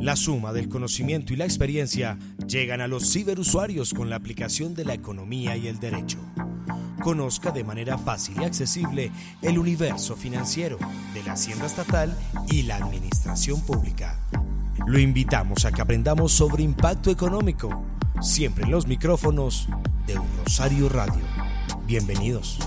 [0.00, 4.86] La suma del conocimiento y la experiencia llegan a los ciberusuarios con la aplicación de
[4.86, 6.18] la economía y el derecho.
[7.02, 9.12] Conozca de manera fácil y accesible
[9.42, 10.78] el universo financiero
[11.12, 12.16] de la hacienda estatal
[12.50, 14.18] y la administración pública.
[14.86, 17.84] Lo invitamos a que aprendamos sobre impacto económico,
[18.22, 19.68] siempre en los micrófonos
[20.06, 21.24] de Rosario Radio.
[21.86, 22.58] Bienvenidos.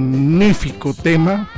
[0.00, 1.48] Magnífico tema.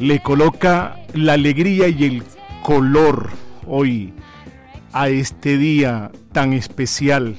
[0.00, 2.22] Le coloca la alegría y el
[2.64, 3.30] color
[3.68, 4.12] hoy
[4.92, 7.36] a este día tan especial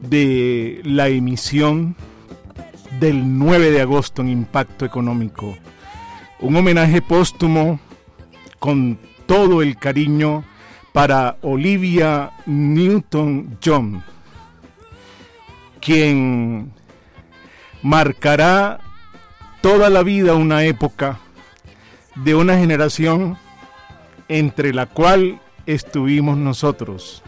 [0.00, 1.94] de la emisión
[2.98, 5.56] del 9 de agosto en Impacto Económico.
[6.40, 7.78] Un homenaje póstumo
[8.58, 10.42] con todo el cariño
[10.92, 14.02] para Olivia Newton-John,
[15.80, 16.72] quien
[17.86, 18.80] marcará
[19.60, 21.20] toda la vida una época
[22.16, 23.38] de una generación
[24.26, 27.22] entre la cual estuvimos nosotros.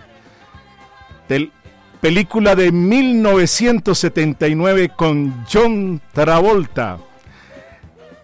[1.28, 1.52] Del
[2.00, 6.98] película de 1979 con John Travolta.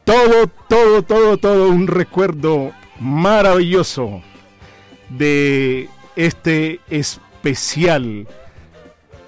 [0.02, 4.22] Todo, todo, todo, todo un recuerdo maravilloso
[5.08, 8.26] de este especial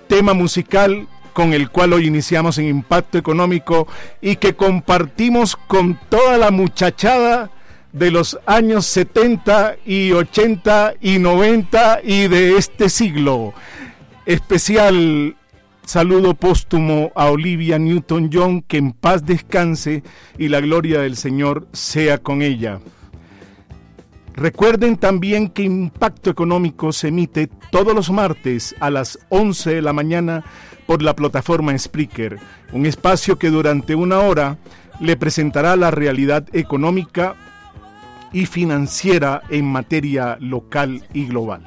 [0.09, 1.07] tema musical
[1.37, 3.87] con el cual hoy iniciamos en Impacto Económico
[4.23, 7.51] y que compartimos con toda la muchachada
[7.93, 13.53] de los años 70 y 80 y 90 y de este siglo.
[14.25, 15.37] Especial
[15.85, 20.03] saludo póstumo a Olivia Newton-John, que en paz descanse
[20.39, 22.81] y la gloria del Señor sea con ella.
[24.37, 29.93] Recuerden también que Impacto Económico se emite todos los martes a las 11 de la
[29.93, 30.45] mañana
[30.87, 32.39] por la plataforma Spreaker,
[32.73, 34.59] un espacio que durante una hora
[35.01, 37.35] le presentará la realidad económica
[38.33, 41.63] y financiera en materia local y global.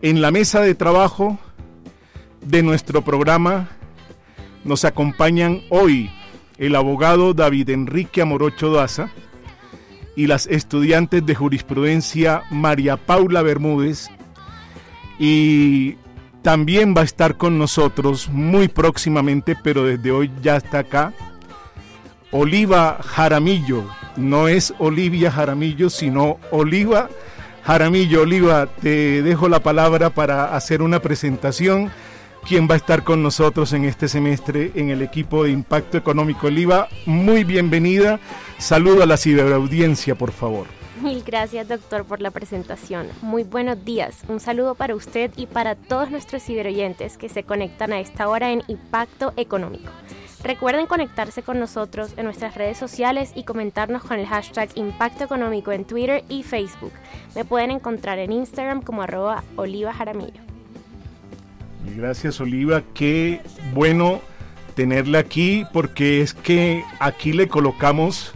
[0.00, 1.38] En la mesa de trabajo
[2.40, 3.68] de nuestro programa
[4.64, 6.10] nos acompañan hoy
[6.58, 9.10] el abogado David Enrique Amorocho Daza,
[10.18, 14.08] y las estudiantes de jurisprudencia María Paula Bermúdez
[15.16, 15.94] y
[16.42, 21.12] también va a estar con nosotros muy próximamente, pero desde hoy ya está acá,
[22.30, 23.84] Oliva Jaramillo.
[24.16, 27.08] No es Olivia Jaramillo, sino Oliva
[27.64, 28.22] Jaramillo.
[28.22, 31.90] Oliva, te dejo la palabra para hacer una presentación.
[32.46, 36.46] ¿Quién va a estar con nosotros en este semestre en el equipo de Impacto Económico
[36.46, 36.88] Oliva?
[37.04, 38.20] Muy bienvenida.
[38.58, 40.77] Saludo a la ciberaudiencia, por favor.
[41.02, 43.08] Mil gracias, doctor, por la presentación.
[43.22, 44.22] Muy buenos días.
[44.28, 48.52] Un saludo para usted y para todos nuestros ciberoyentes que se conectan a esta hora
[48.52, 49.90] en Impacto Económico.
[50.42, 55.72] Recuerden conectarse con nosotros en nuestras redes sociales y comentarnos con el hashtag Impacto Económico
[55.72, 56.92] en Twitter y Facebook.
[57.34, 59.94] Me pueden encontrar en Instagram como arroba Oliva.
[61.96, 63.40] Gracias Oliva, qué
[63.74, 64.20] bueno
[64.74, 68.32] tenerla aquí porque es que aquí le colocamos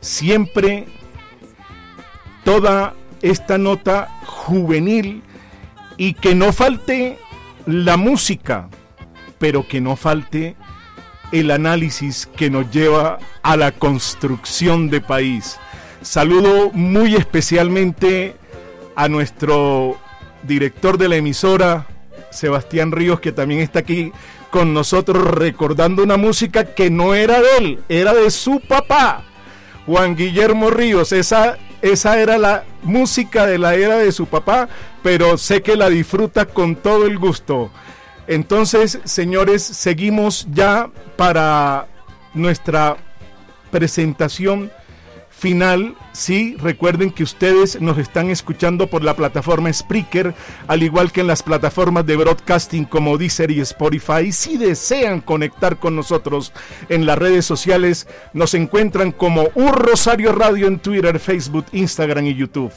[0.00, 0.86] siempre
[2.50, 5.22] toda esta nota juvenil
[5.96, 7.16] y que no falte
[7.64, 8.68] la música,
[9.38, 10.56] pero que no falte
[11.30, 15.60] el análisis que nos lleva a la construcción de país.
[16.02, 18.34] Saludo muy especialmente
[18.96, 19.96] a nuestro
[20.42, 21.86] director de la emisora,
[22.32, 24.10] Sebastián Ríos, que también está aquí
[24.50, 29.22] con nosotros recordando una música que no era de él, era de su papá,
[29.86, 31.12] Juan Guillermo Ríos.
[31.12, 34.68] Esa, esa era la música de la era de su papá,
[35.02, 37.70] pero sé que la disfruta con todo el gusto.
[38.26, 41.86] Entonces, señores, seguimos ya para
[42.34, 42.96] nuestra
[43.70, 44.70] presentación
[45.30, 45.96] final.
[46.12, 50.34] Sí, recuerden que ustedes nos están escuchando por la plataforma Spreaker,
[50.66, 54.32] al igual que en las plataformas de broadcasting como Deezer y Spotify.
[54.32, 56.52] Si desean conectar con nosotros
[56.88, 62.34] en las redes sociales, nos encuentran como Un Rosario Radio en Twitter, Facebook, Instagram y
[62.34, 62.72] YouTube.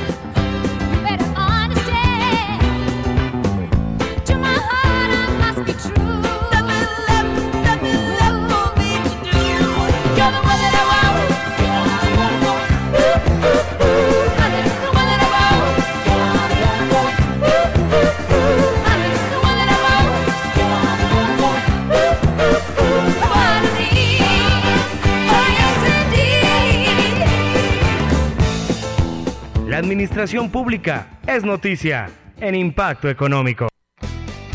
[29.93, 32.09] Administración pública es noticia
[32.41, 33.69] en Impacto Económico.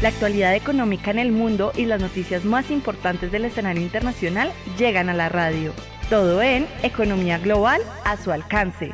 [0.01, 5.09] La actualidad económica en el mundo y las noticias más importantes del escenario internacional llegan
[5.09, 5.73] a la radio.
[6.09, 8.91] Todo en Economía Global a su alcance.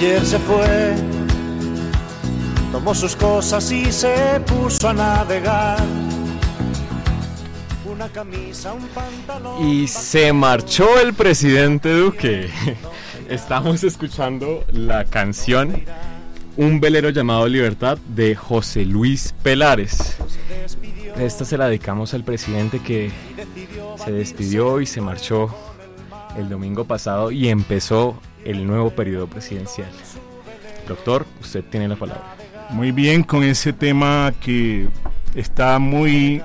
[0.00, 0.94] Ayer se fue,
[2.72, 5.78] tomó sus cosas y se puso a navegar.
[7.84, 9.68] Una camisa, un pantalón.
[9.68, 12.48] Y se marchó el presidente Duque.
[13.28, 15.82] Estamos escuchando la canción
[16.56, 20.16] Un velero llamado Libertad de José Luis Pelares.
[21.18, 23.10] Esta se la dedicamos al presidente que
[24.02, 25.54] se despidió y se marchó
[26.38, 29.90] el domingo pasado y empezó el nuevo periodo presidencial.
[30.88, 32.36] Doctor, usted tiene la palabra.
[32.70, 34.88] Muy bien, con ese tema que
[35.34, 36.42] está muy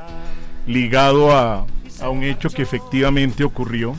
[0.68, 1.66] ligado a,
[2.10, 3.96] un hecho que efectivamente ocurrió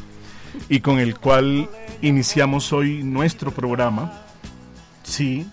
[0.68, 1.68] y con el cual
[2.02, 4.22] iniciamos hoy nuestro programa.
[5.02, 5.46] Sí,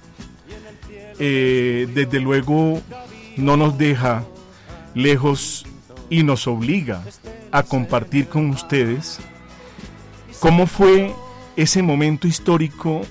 [1.19, 2.81] eh, desde luego
[3.37, 4.23] no nos deja
[4.93, 5.65] lejos
[6.09, 7.03] y nos obliga
[7.51, 9.19] a compartir con ustedes
[10.39, 11.13] cómo fue
[11.55, 13.01] ese momento histórico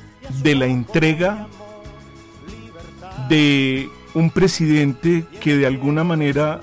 [0.42, 1.46] de la entrega
[3.28, 6.60] de un presidente que de alguna manera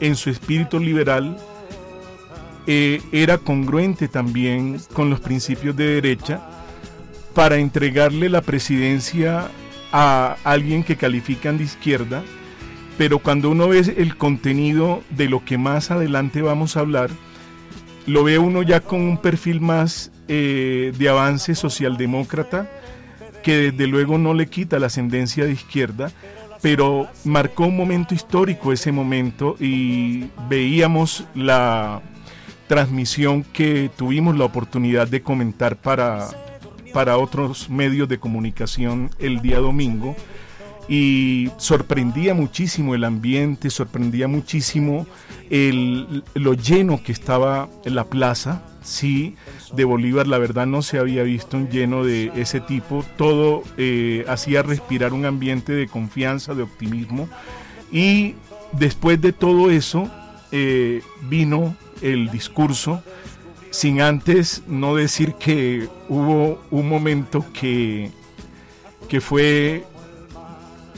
[0.00, 1.36] en su espíritu liberal
[2.66, 6.48] eh, era congruente también con los principios de derecha
[7.34, 9.50] para entregarle la presidencia
[9.92, 12.22] a alguien que califican de izquierda,
[12.96, 17.10] pero cuando uno ve el contenido de lo que más adelante vamos a hablar,
[18.06, 22.70] lo ve uno ya con un perfil más eh, de avance socialdemócrata,
[23.42, 26.10] que desde luego no le quita la ascendencia de izquierda,
[26.62, 32.00] pero marcó un momento histórico ese momento y veíamos la
[32.66, 36.28] transmisión que tuvimos la oportunidad de comentar para,
[36.94, 40.16] para otros medios de comunicación el día domingo.
[40.88, 45.06] Y sorprendía muchísimo el ambiente, sorprendía muchísimo
[45.50, 49.34] el, lo lleno que estaba la plaza, sí,
[49.74, 54.24] de Bolívar, la verdad no se había visto un lleno de ese tipo, todo eh,
[54.28, 57.28] hacía respirar un ambiente de confianza, de optimismo,
[57.90, 58.34] y
[58.72, 60.08] después de todo eso
[60.52, 63.02] eh, vino el discurso,
[63.70, 68.10] sin antes no decir que hubo un momento que,
[69.08, 69.84] que fue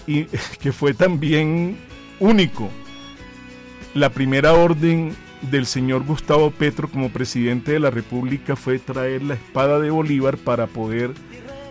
[0.61, 1.77] que fue también
[2.21, 2.69] único.
[3.95, 5.17] La primera orden
[5.51, 10.37] del señor Gustavo Petro como presidente de la República fue traer la espada de Bolívar
[10.37, 11.13] para poder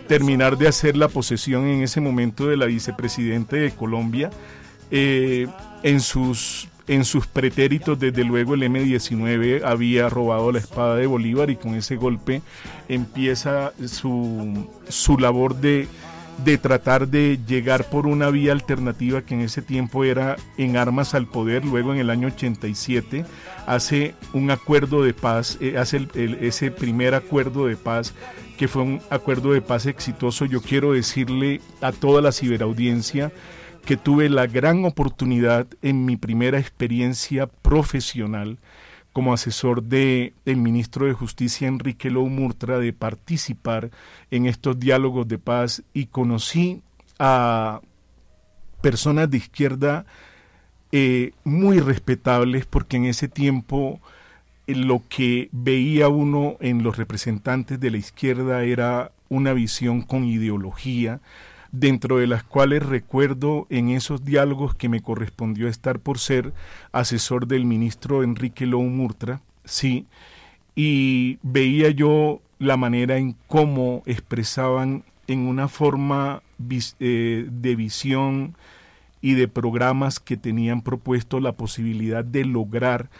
[0.06, 4.30] terminar de hacer la posesión en ese momento de la vicepresidente de Colombia.
[4.90, 5.48] Eh,
[5.82, 11.50] en, sus, en sus pretéritos, desde luego, el M-19 había robado la espada de Bolívar
[11.50, 12.42] y con ese golpe
[12.88, 15.88] empieza su, su labor de
[16.44, 21.14] de tratar de llegar por una vía alternativa que en ese tiempo era en armas
[21.14, 23.24] al poder, luego en el año 87
[23.66, 26.06] hace un acuerdo de paz, eh, hace
[26.40, 28.14] ese primer acuerdo de paz
[28.56, 30.44] que fue un acuerdo de paz exitoso.
[30.44, 33.32] Yo quiero decirle a toda la ciberaudiencia
[33.84, 38.58] que tuve la gran oportunidad en mi primera experiencia profesional
[39.16, 43.90] como asesor de el ministro de Justicia Enrique Lou Murtra de participar
[44.30, 45.82] en estos diálogos de paz.
[45.94, 46.82] Y conocí
[47.18, 47.80] a
[48.82, 50.04] personas de izquierda
[50.92, 54.02] eh, muy respetables porque en ese tiempo
[54.66, 60.24] eh, lo que veía uno en los representantes de la izquierda era una visión con
[60.24, 61.22] ideología,
[61.78, 66.54] dentro de las cuales recuerdo en esos diálogos que me correspondió estar por ser
[66.92, 70.06] asesor del ministro Enrique Lou Murtra, sí,
[70.74, 76.42] y veía yo la manera en cómo expresaban en una forma
[77.00, 78.56] eh, de visión
[79.20, 83.10] y de programas que tenían propuesto la posibilidad de lograr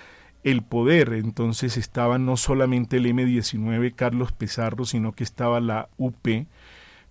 [0.45, 1.13] el poder.
[1.15, 6.47] Entonces estaba no solamente el M19 Carlos Pizarro, sino que estaba la UP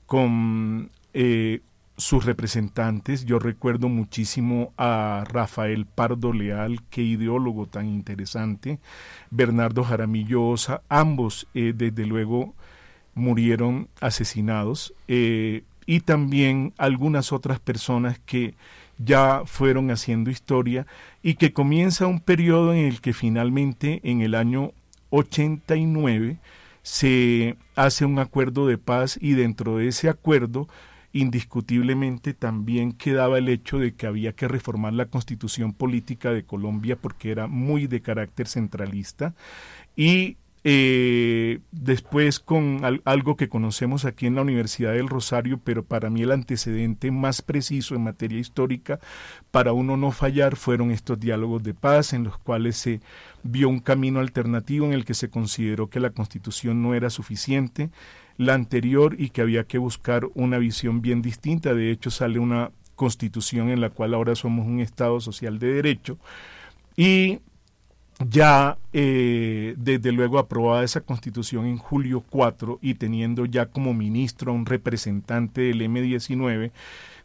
[0.06, 1.62] con eh,
[1.98, 3.26] sus representantes.
[3.26, 8.80] Yo recuerdo muchísimo a Rafael Pardo Leal, qué ideólogo tan interesante,
[9.32, 12.54] Bernardo Jaramillo Osa, ambos eh, desde luego
[13.14, 18.56] murieron asesinados, eh, y también algunas otras personas que
[18.98, 20.86] ya fueron haciendo historia
[21.24, 24.74] y que comienza un periodo en el que finalmente en el año
[25.12, 26.40] 89
[26.82, 30.68] se hace un acuerdo de paz y dentro de ese acuerdo
[31.16, 36.98] indiscutiblemente también quedaba el hecho de que había que reformar la constitución política de Colombia
[36.98, 39.34] porque era muy de carácter centralista.
[39.96, 45.86] Y eh, después con al- algo que conocemos aquí en la Universidad del Rosario, pero
[45.86, 49.00] para mí el antecedente más preciso en materia histórica,
[49.52, 53.00] para uno no fallar, fueron estos diálogos de paz en los cuales se
[53.44, 57.90] vio un camino alternativo en el que se consideró que la constitución no era suficiente,
[58.38, 61.74] la anterior y que había que buscar una visión bien distinta.
[61.74, 66.18] De hecho, sale una constitución en la cual ahora somos un Estado social de derecho
[66.96, 67.40] y
[68.20, 74.52] ya eh, desde luego aprobada esa constitución en julio 4 y teniendo ya como ministro
[74.52, 76.72] a un representante del M19,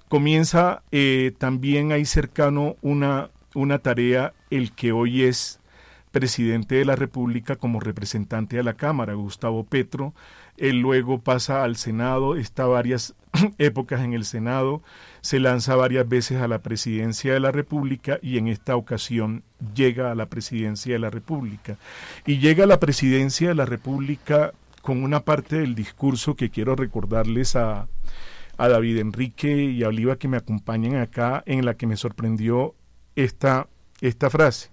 [0.09, 5.61] comienza eh, también ahí cercano una, una tarea el que hoy es
[6.11, 10.12] presidente de la República como representante a la Cámara, Gustavo Petro.
[10.61, 13.14] Él luego pasa al Senado, está varias
[13.59, 14.83] épocas en el Senado,
[15.23, 19.43] se lanza varias veces a la presidencia de la República y en esta ocasión
[19.75, 21.79] llega a la presidencia de la República.
[22.26, 24.52] Y llega a la presidencia de la República
[24.83, 27.88] con una parte del discurso que quiero recordarles a,
[28.59, 32.75] a David Enrique y a Oliva que me acompañan acá, en la que me sorprendió
[33.17, 33.67] esta,
[34.02, 34.71] esta frase.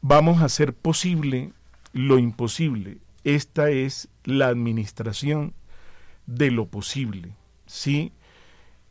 [0.00, 1.52] Vamos a hacer posible
[1.92, 2.98] lo imposible.
[3.24, 5.54] Esta es la administración
[6.26, 7.32] de lo posible,
[7.66, 8.12] ¿sí?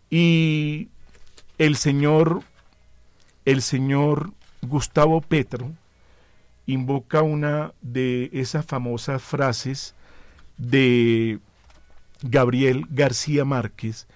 [0.09, 0.89] Y
[1.57, 2.41] el señor,
[3.45, 5.71] el señor Gustavo Petro
[6.65, 9.95] invoca una de esas famosas frases
[10.57, 11.39] de
[12.21, 14.07] Gabriel García Márquez,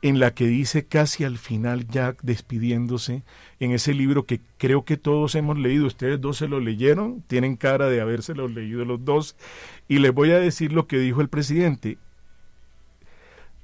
[0.00, 3.24] en la que dice casi al final, ya despidiéndose,
[3.58, 7.56] en ese libro que creo que todos hemos leído, ustedes dos se lo leyeron, tienen
[7.56, 9.36] cara de habérselo leído los dos,
[9.88, 11.98] y les voy a decir lo que dijo el presidente.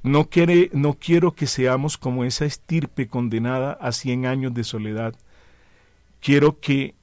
[0.02, 5.14] No, quiere, no quiero que seamos como esa estirpe condenada a 100 años de soledad.
[6.20, 6.94] Quiero que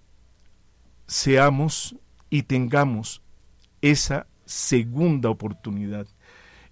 [1.08, 1.96] seamos
[2.30, 3.24] y tengamos
[3.82, 6.06] esa segunda oportunidad.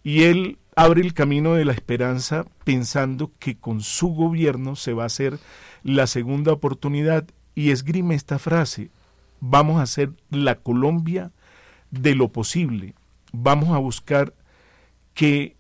[0.04, 5.04] Y él abre el camino de la esperanza pensando que con su gobierno se va
[5.04, 5.40] a hacer
[5.84, 7.28] la segunda oportunidad.
[7.56, 8.90] Y esgrime esta frase,
[9.40, 11.32] vamos a hacer la Colombia
[11.92, 12.94] de lo posible,
[13.34, 14.34] vamos a buscar
[15.14, 15.58] que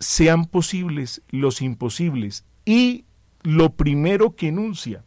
[0.00, 2.44] sean posibles los imposibles.
[2.64, 3.04] Y
[3.42, 5.04] lo primero que enuncia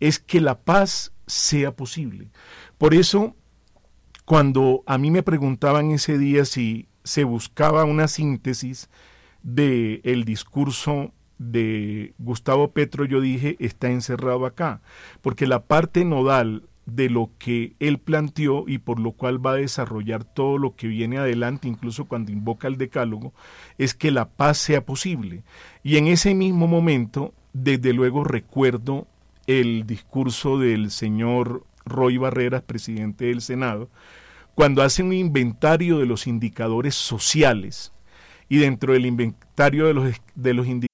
[0.00, 2.28] es que la paz sea posible.
[2.76, 3.36] Por eso,
[4.24, 8.88] cuando a mí me preguntaban ese día si se buscaba una síntesis
[9.42, 14.80] del el discurso de Gustavo Petro, yo dije, está encerrado acá,
[15.20, 19.56] porque la parte nodal de lo que él planteó y por lo cual va a
[19.56, 23.32] desarrollar todo lo que viene adelante, incluso cuando invoca el decálogo,
[23.78, 25.42] es que la paz sea posible.
[25.82, 29.06] Y en ese mismo momento, desde luego recuerdo
[29.46, 33.88] el discurso del señor Roy Barreras, presidente del Senado,
[34.54, 37.92] cuando hace un inventario de los indicadores sociales
[38.48, 40.92] y dentro del inventario de los, de los indicadores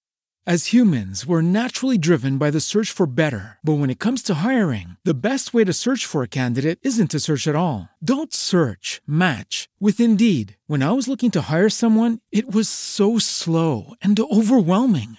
[0.50, 3.58] As humans, we're naturally driven by the search for better.
[3.62, 7.10] But when it comes to hiring, the best way to search for a candidate isn't
[7.10, 7.90] to search at all.
[8.02, 10.56] Don't search, match with Indeed.
[10.66, 15.18] When I was looking to hire someone, it was so slow and overwhelming.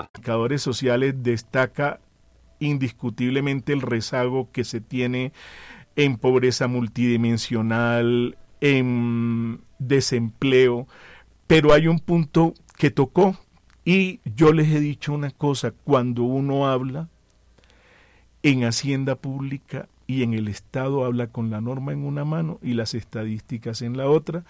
[0.00, 2.00] indicadores sociales destaca
[2.58, 5.32] indiscutiblemente el rezago que se tiene
[5.96, 10.86] en pobreza multidimensional, en desempleo,
[11.46, 13.38] pero hay un punto que tocó
[13.84, 17.08] y yo les he dicho una cosa, cuando uno habla
[18.42, 22.74] en hacienda pública y en el Estado habla con la norma en una mano y
[22.74, 24.44] las estadísticas en la otra.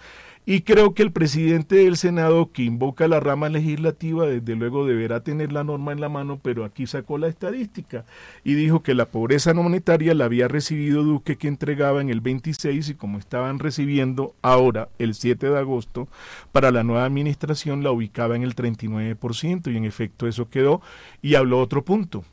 [0.45, 5.19] Y creo que el presidente del Senado, que invoca la rama legislativa, desde luego deberá
[5.21, 8.05] tener la norma en la mano, pero aquí sacó la estadística
[8.45, 12.21] y dijo que la pobreza no monetaria la había recibido Duque, que entregaba en el
[12.21, 16.07] 26 y como estaban recibiendo ahora, el 7 de agosto,
[16.53, 20.81] para la nueva administración la ubicaba en el 39% y en efecto eso quedó.
[21.21, 22.23] Y habló otro punto.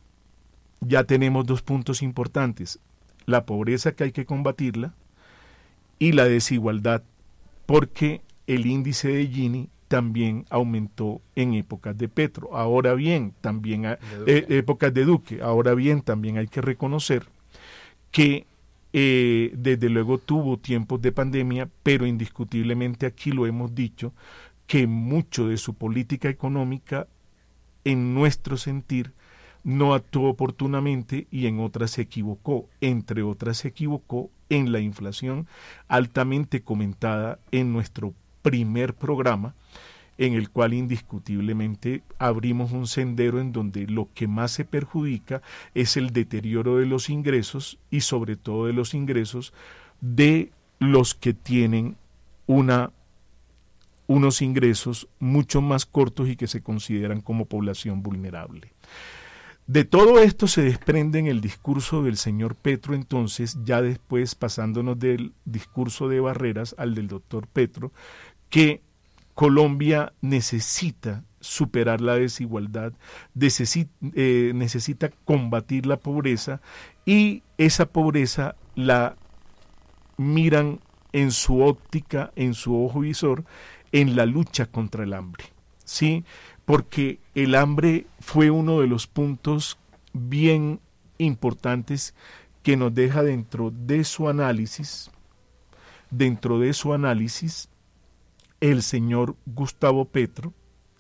[0.81, 2.79] Ya tenemos dos puntos importantes
[3.27, 4.95] la pobreza que hay que combatirla
[5.99, 7.03] y la desigualdad,
[7.67, 12.57] porque el índice de Gini también aumentó en épocas de Petro.
[12.57, 13.97] Ahora bien, también eh,
[14.49, 15.41] épocas de Duque.
[15.43, 17.25] Ahora bien, también hay que reconocer
[18.11, 18.47] que
[18.93, 24.13] eh, desde luego tuvo tiempos de pandemia, pero indiscutiblemente aquí lo hemos dicho,
[24.67, 27.09] que mucho de su política económica,
[27.85, 29.13] en nuestro sentir,
[29.65, 32.69] no actuó oportunamente y en otras se equivocó.
[32.81, 35.47] Entre otras se equivocó en la inflación
[35.89, 39.55] altamente comentada en nuestro primer programa,
[40.19, 45.43] en el cual indiscutiblemente abrimos un sendero en donde lo que más se perjudica
[45.75, 49.53] es el deterioro de los ingresos y sobre todo de los ingresos
[50.01, 51.97] de los que tienen
[52.47, 52.93] una
[54.07, 58.75] unos ingresos mucho más cortos y que se consideran como población vulnerable.
[59.67, 64.99] De todo esto se desprende en el discurso del señor Petro entonces, ya después pasándonos
[64.99, 67.91] del discurso de Barreras al del doctor Petro,
[68.51, 68.83] que
[69.35, 72.93] Colombia necesita superar la desigualdad,
[73.35, 76.61] necesita, eh, necesita combatir la pobreza
[77.07, 79.17] y esa pobreza la
[80.19, 80.81] miran
[81.13, 83.45] en su óptica, en su ojo visor,
[83.93, 85.55] en la lucha contra el hambre.
[85.85, 86.25] ¿sí?
[86.65, 89.79] Porque el hambre fue uno de los puntos
[90.13, 90.81] bien
[91.19, 92.15] importantes
[92.63, 95.11] que nos deja dentro de su análisis,
[96.11, 97.69] dentro de su análisis,
[98.61, 100.53] el señor Gustavo Petro,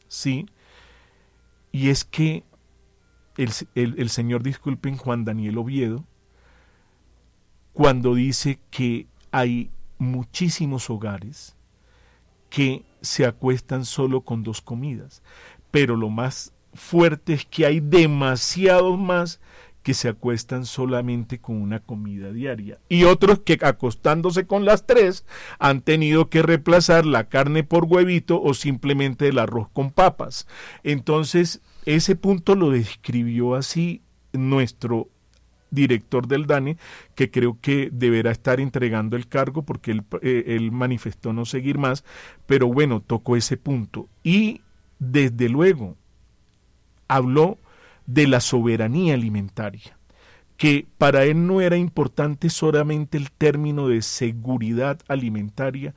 [0.08, 0.46] ¿sí?
[1.72, 2.44] Y es que
[3.36, 6.04] el, el- el señor, disculpen, Juan Daniel Oviedo,
[7.72, 11.56] cuando dice que hay muchísimos hogares
[12.50, 15.22] que se acuestan solo con dos comidas,
[15.74, 19.40] pero lo más fuerte es que hay demasiados más
[19.82, 25.26] que se acuestan solamente con una comida diaria y otros que acostándose con las tres
[25.58, 30.46] han tenido que reemplazar la carne por huevito o simplemente el arroz con papas.
[30.84, 34.00] Entonces, ese punto lo describió así
[34.32, 35.08] nuestro
[35.70, 36.78] director del DANE,
[37.16, 41.78] que creo que deberá estar entregando el cargo porque él, eh, él manifestó no seguir
[41.78, 42.04] más,
[42.46, 44.08] pero bueno, tocó ese punto.
[44.22, 44.60] Y
[45.10, 45.96] desde luego
[47.08, 47.58] habló
[48.06, 49.98] de la soberanía alimentaria,
[50.56, 55.94] que para él no era importante solamente el término de seguridad alimentaria,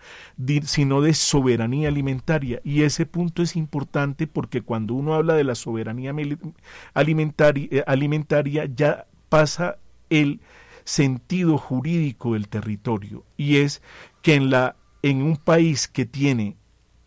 [0.64, 2.62] sino de soberanía alimentaria.
[2.64, 9.06] Y ese punto es importante porque cuando uno habla de la soberanía eh, alimentaria ya
[9.30, 9.78] pasa
[10.10, 10.40] el
[10.86, 13.82] sentido jurídico del territorio y es
[14.22, 16.56] que en la en un país que tiene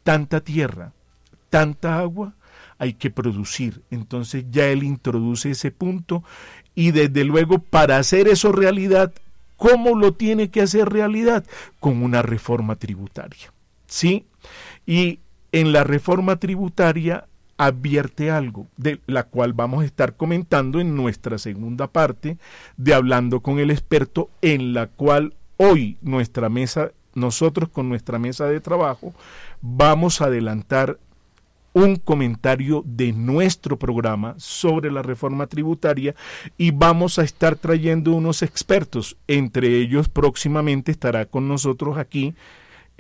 [0.03, 0.93] tanta tierra,
[1.51, 2.35] tanta agua,
[2.79, 3.83] hay que producir.
[3.91, 6.25] Entonces ya él introduce ese punto
[6.75, 9.13] y desde luego para hacer eso realidad,
[9.57, 11.45] ¿cómo lo tiene que hacer realidad?
[11.79, 13.53] Con una reforma tributaria.
[13.87, 14.25] ¿Sí?
[14.87, 15.19] Y
[15.53, 17.27] en la reforma tributaria
[17.59, 22.39] advierte algo, de la cual vamos a estar comentando en nuestra segunda parte
[22.79, 28.47] de Hablando con el experto, en la cual hoy nuestra mesa, nosotros con nuestra mesa
[28.47, 29.13] de trabajo,
[29.61, 30.99] vamos a adelantar
[31.73, 36.15] un comentario de nuestro programa sobre la reforma tributaria
[36.59, 39.17] y vamos a estar trayendo unos expertos.
[39.29, 42.35] Entre ellos próximamente estará con nosotros aquí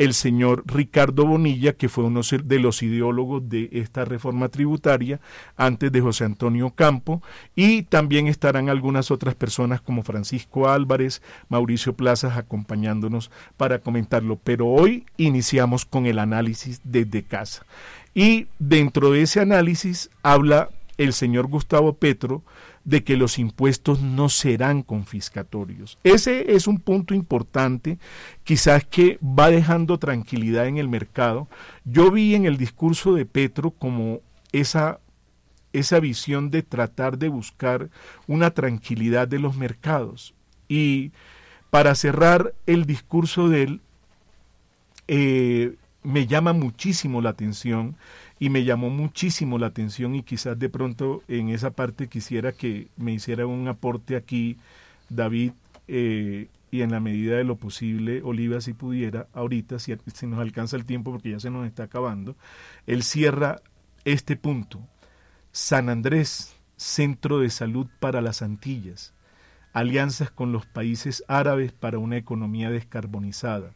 [0.00, 5.20] el señor Ricardo Bonilla, que fue uno de los ideólogos de esta reforma tributaria
[5.58, 7.22] antes de José Antonio Campo,
[7.54, 14.40] y también estarán algunas otras personas como Francisco Álvarez, Mauricio Plazas acompañándonos para comentarlo.
[14.42, 17.66] Pero hoy iniciamos con el análisis desde casa.
[18.14, 22.42] Y dentro de ese análisis habla el señor Gustavo Petro
[22.84, 25.98] de que los impuestos no serán confiscatorios.
[26.02, 27.98] Ese es un punto importante,
[28.42, 31.48] quizás que va dejando tranquilidad en el mercado.
[31.84, 34.20] Yo vi en el discurso de Petro como
[34.52, 34.98] esa
[35.72, 37.90] esa visión de tratar de buscar
[38.26, 40.34] una tranquilidad de los mercados.
[40.68, 41.12] Y
[41.70, 43.80] para cerrar el discurso de él,
[45.06, 47.96] eh, me llama muchísimo la atención
[48.38, 52.88] y me llamó muchísimo la atención y quizás de pronto en esa parte quisiera que
[52.96, 54.56] me hiciera un aporte aquí
[55.10, 55.52] David
[55.88, 60.40] eh, y en la medida de lo posible Oliva si pudiera ahorita si, si nos
[60.40, 62.36] alcanza el tiempo porque ya se nos está acabando
[62.86, 63.60] él cierra
[64.04, 64.80] este punto.
[65.52, 69.12] San Andrés centro de salud para las Antillas
[69.74, 73.72] alianzas con los países árabes para una economía descarbonizada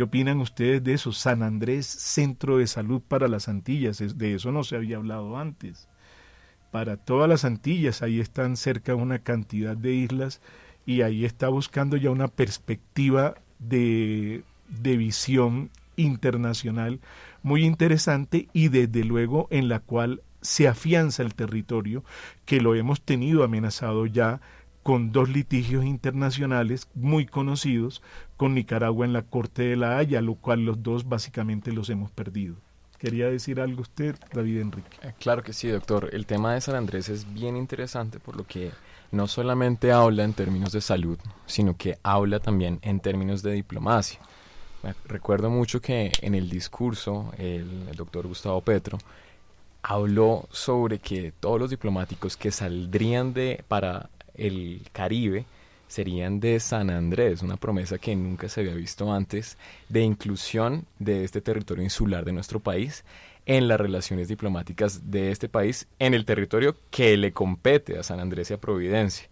[0.00, 1.12] ¿Qué opinan ustedes de eso?
[1.12, 3.98] San Andrés, Centro de Salud para las Antillas.
[4.16, 5.90] De eso no se había hablado antes.
[6.70, 10.40] Para todas las Antillas, ahí están cerca una cantidad de islas
[10.86, 17.00] y ahí está buscando ya una perspectiva de, de visión internacional
[17.42, 22.04] muy interesante y desde luego en la cual se afianza el territorio
[22.46, 24.40] que lo hemos tenido amenazado ya
[24.82, 28.02] con dos litigios internacionales muy conocidos
[28.36, 32.10] con Nicaragua en la Corte de la Haya, lo cual los dos básicamente los hemos
[32.10, 32.56] perdido.
[32.98, 34.96] ¿Quería decir algo usted, David Enrique?
[35.02, 36.10] Eh, Claro que sí, doctor.
[36.12, 38.72] El tema de San Andrés es bien interesante por lo que
[39.10, 44.20] no solamente habla en términos de salud, sino que habla también en términos de diplomacia.
[45.06, 48.98] Recuerdo mucho que en el discurso el, el doctor Gustavo Petro
[49.82, 54.10] habló sobre que todos los diplomáticos que saldrían de para
[54.40, 55.44] el Caribe
[55.88, 61.24] serían de San Andrés, una promesa que nunca se había visto antes de inclusión de
[61.24, 63.04] este territorio insular de nuestro país
[63.44, 68.20] en las relaciones diplomáticas de este país en el territorio que le compete a San
[68.20, 69.28] Andrés y a Providencia.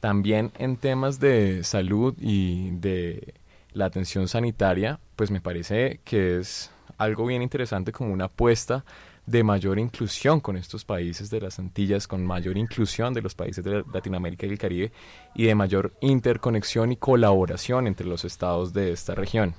[0.00, 3.34] También en temas de salud y de
[3.72, 8.84] la atención sanitaria, pues me parece que es algo bien interesante como una apuesta
[9.26, 13.64] de mayor inclusión con estos países de las Antillas, con mayor inclusión de los países
[13.64, 14.92] de Latinoamérica y el Caribe
[15.34, 19.54] y de mayor interconexión y colaboración entre los estados de esta región.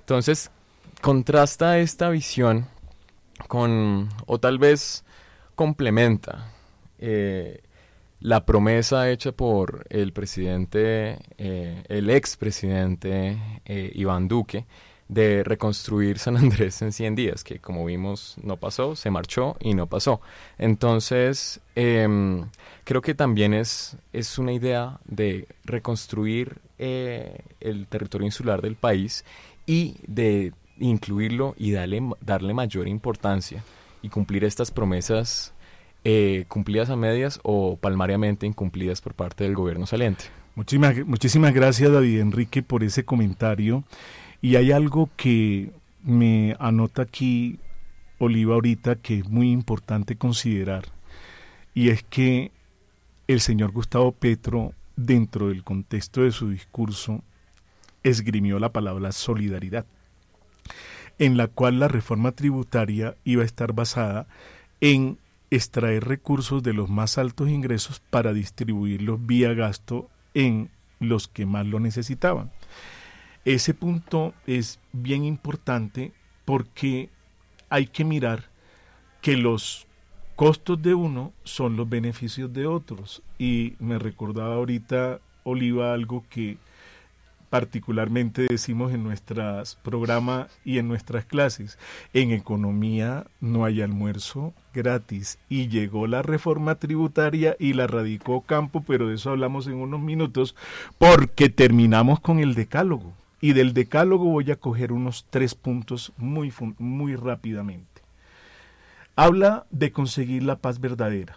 [0.00, 0.50] Entonces,
[1.00, 2.66] contrasta esta visión
[3.48, 5.04] con, o tal vez
[5.54, 6.52] complementa,
[6.98, 7.62] eh,
[8.20, 14.64] la promesa hecha por el presidente, eh, el expresidente eh, Iván Duque,
[15.08, 19.74] de reconstruir San Andrés en 100 días, que como vimos no pasó, se marchó y
[19.74, 20.20] no pasó.
[20.58, 22.46] Entonces, em,
[22.84, 29.24] creo que también es, es una idea de reconstruir eh, el territorio insular del país
[29.66, 33.62] y de incluirlo y darle, darle mayor importancia
[34.02, 35.52] y cumplir estas promesas
[36.04, 40.24] eh, cumplidas a medias o palmariamente incumplidas por parte del gobierno saliente.
[40.54, 43.84] Muchísimas, muchísimas gracias David Enrique por ese comentario.
[44.44, 45.70] Y hay algo que
[46.02, 47.58] me anota aquí
[48.18, 50.84] Oliva ahorita que es muy importante considerar.
[51.72, 52.52] Y es que
[53.26, 57.22] el señor Gustavo Petro, dentro del contexto de su discurso,
[58.02, 59.86] esgrimió la palabra solidaridad,
[61.18, 64.26] en la cual la reforma tributaria iba a estar basada
[64.82, 65.16] en
[65.50, 70.68] extraer recursos de los más altos ingresos para distribuirlos vía gasto en
[71.00, 72.50] los que más lo necesitaban.
[73.44, 76.12] Ese punto es bien importante
[76.44, 77.10] porque
[77.68, 78.44] hay que mirar
[79.20, 79.86] que los
[80.36, 83.22] costos de uno son los beneficios de otros.
[83.38, 86.58] Y me recordaba ahorita, Oliva, algo que
[87.50, 91.78] particularmente decimos en nuestros programas y en nuestras clases.
[92.12, 98.82] En economía no hay almuerzo gratis y llegó la reforma tributaria y la radicó Campo,
[98.84, 100.56] pero de eso hablamos en unos minutos,
[100.98, 103.12] porque terminamos con el decálogo.
[103.44, 108.00] Y del decálogo voy a coger unos tres puntos muy, muy rápidamente.
[109.16, 111.36] Habla de conseguir la paz verdadera.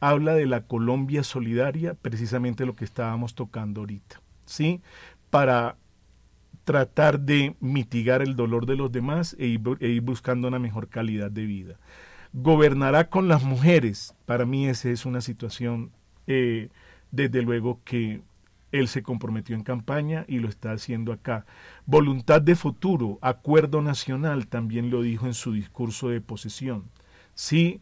[0.00, 4.20] Habla de la Colombia solidaria, precisamente lo que estábamos tocando ahorita.
[4.44, 4.82] ¿Sí?
[5.30, 5.76] para
[6.64, 11.30] tratar de mitigar el dolor de los demás e ir, e buscando una mejor calidad
[11.30, 11.78] de vida.
[12.32, 14.14] Gobernará con las mujeres.
[14.24, 15.92] Para mí esa es una situación,
[16.26, 16.70] eh,
[17.10, 18.22] desde luego, que
[18.72, 21.46] él se comprometió en campaña y lo está haciendo acá.
[21.86, 26.84] Voluntad de futuro, acuerdo nacional, también lo dijo en su discurso de posesión.
[27.34, 27.80] Sí,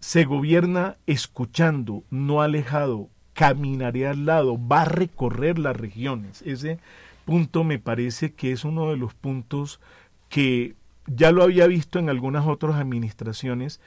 [0.00, 6.42] se gobierna escuchando, no alejado, caminaré al lado, va a recorrer las regiones.
[6.42, 6.78] Ese
[7.24, 9.80] punto me parece que es uno de los puntos
[10.28, 10.74] que
[11.06, 13.80] ya lo había visto en algunas otras administraciones,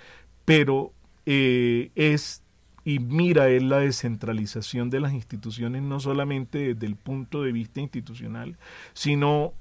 [0.46, 0.94] pero
[1.26, 2.44] eh, es
[2.90, 7.82] y mira es la descentralización de las instituciones no solamente desde el punto de vista
[7.82, 8.58] institucional,
[8.94, 9.54] sino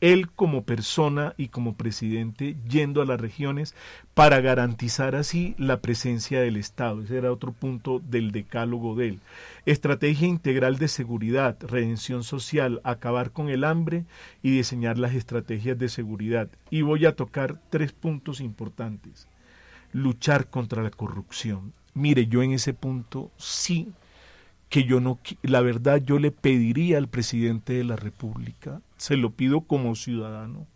[0.00, 3.74] él como persona y como presidente yendo a las regiones
[4.14, 7.02] para garantizar así la presencia del Estado.
[7.02, 9.20] Ese era otro punto del decálogo de él.
[9.66, 14.04] Estrategia integral de seguridad, redención social, acabar con el hambre
[14.40, 16.48] y diseñar las estrategias de seguridad.
[16.70, 19.26] Y voy a tocar tres puntos importantes.
[19.92, 21.72] Luchar contra la corrupción.
[21.94, 23.92] Mire, yo en ese punto sí
[24.68, 29.30] que yo no, la verdad yo le pediría al presidente de la República, se lo
[29.30, 30.66] pido como ciudadano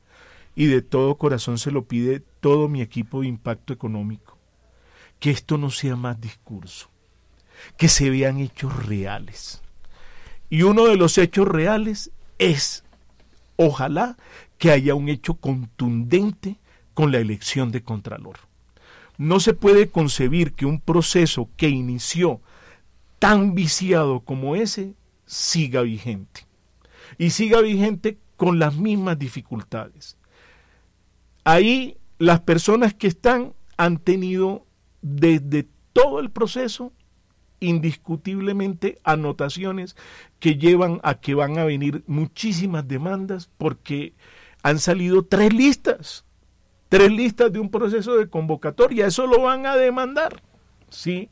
[0.55, 4.37] y de todo corazón se lo pide todo mi equipo de impacto económico,
[5.19, 6.91] que esto no sea más discurso,
[7.79, 9.63] que se vean hechos reales.
[10.51, 12.85] Y uno de los hechos reales es,
[13.57, 14.19] ojalá,
[14.59, 16.59] que haya un hecho contundente
[16.93, 18.39] con la elección de Contralor.
[19.19, 22.41] No se puede concebir que un proceso que inició
[23.19, 26.47] tan viciado como ese siga vigente.
[27.19, 30.17] Y siga vigente con las mismas dificultades.
[31.45, 34.67] Ahí las personas que están han tenido
[35.03, 36.93] desde todo el proceso
[37.61, 39.97] indiscutiblemente anotaciones
[40.39, 44.15] que llevan a que van a venir muchísimas demandas porque
[44.63, 46.26] han salido tres listas,
[46.89, 50.43] tres listas de un proceso de convocatoria, eso lo van a demandar,
[50.89, 51.31] ¿sí?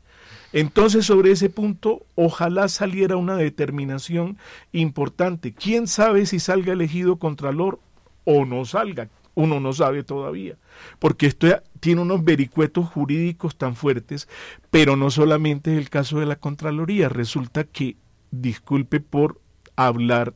[0.53, 4.37] Entonces, sobre ese punto, ojalá saliera una determinación
[4.71, 5.53] importante.
[5.53, 7.79] ¿Quién sabe si salga elegido Contralor
[8.23, 9.09] o no salga?
[9.33, 10.55] Uno no sabe todavía,
[10.97, 11.47] porque esto
[11.81, 14.29] tiene unos vericuetos jurídicos tan fuertes,
[14.71, 17.09] pero no solamente es el caso de la Contraloría.
[17.09, 17.97] Resulta que,
[18.31, 19.41] disculpe por
[19.75, 20.33] hablar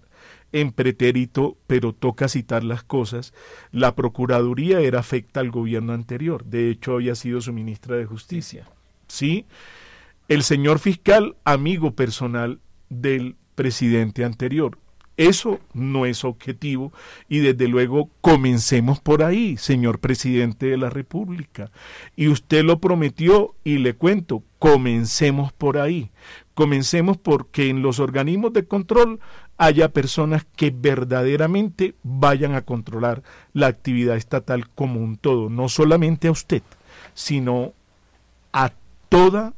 [0.51, 3.33] en pretérito, pero toca citar las cosas,
[3.71, 8.67] la Procuraduría era afecta al gobierno anterior, de hecho había sido su ministra de Justicia.
[9.07, 9.45] ¿Sí?
[10.29, 12.59] el señor fiscal amigo personal
[12.89, 14.77] del presidente anterior.
[15.17, 16.93] Eso no es objetivo
[17.27, 21.71] y desde luego comencemos por ahí, señor presidente de la República.
[22.15, 26.11] Y usted lo prometió y le cuento, comencemos por ahí.
[26.53, 29.19] Comencemos porque en los organismos de control
[29.59, 33.21] haya personas que verdaderamente vayan a controlar
[33.53, 36.63] la actividad estatal como un todo, no solamente a usted,
[37.13, 37.73] sino
[38.53, 38.71] a
[39.09, 39.53] toda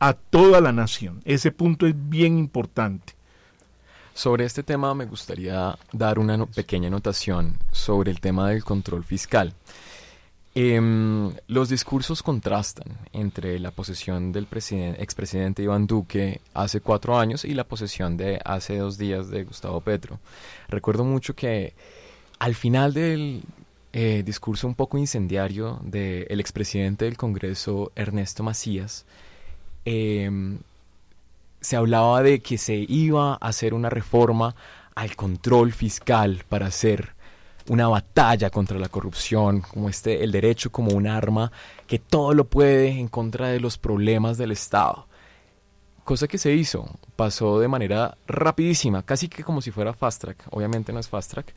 [0.00, 1.20] a toda la nación.
[1.24, 3.14] Ese punto es bien importante.
[4.14, 9.54] Sobre este tema me gustaría dar una pequeña anotación sobre el tema del control fiscal.
[10.54, 17.46] Em, los discursos contrastan entre la posesión del presiden- expresidente Iván Duque hace cuatro años
[17.46, 20.18] y la posesión de hace dos días de Gustavo Petro.
[20.68, 21.72] Recuerdo mucho que
[22.38, 23.42] al final del
[23.94, 29.04] eh, discurso un poco incendiario del expresidente del Congreso, Ernesto Macías,
[29.86, 30.58] em,
[31.60, 34.54] se hablaba de que se iba a hacer una reforma
[34.94, 37.14] al control fiscal para hacer
[37.68, 41.50] una batalla contra la corrupción, como este, el derecho como un arma
[41.86, 45.06] que todo lo puede en contra de los problemas del Estado.
[46.04, 50.44] Cosa que se hizo, pasó de manera rapidísima, casi que como si fuera fast track,
[50.50, 51.54] obviamente no es fast track,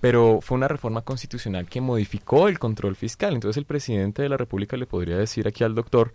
[0.00, 3.34] pero fue una reforma constitucional que modificó el control fiscal.
[3.34, 6.12] Entonces el presidente de la República le podría decir aquí al doctor,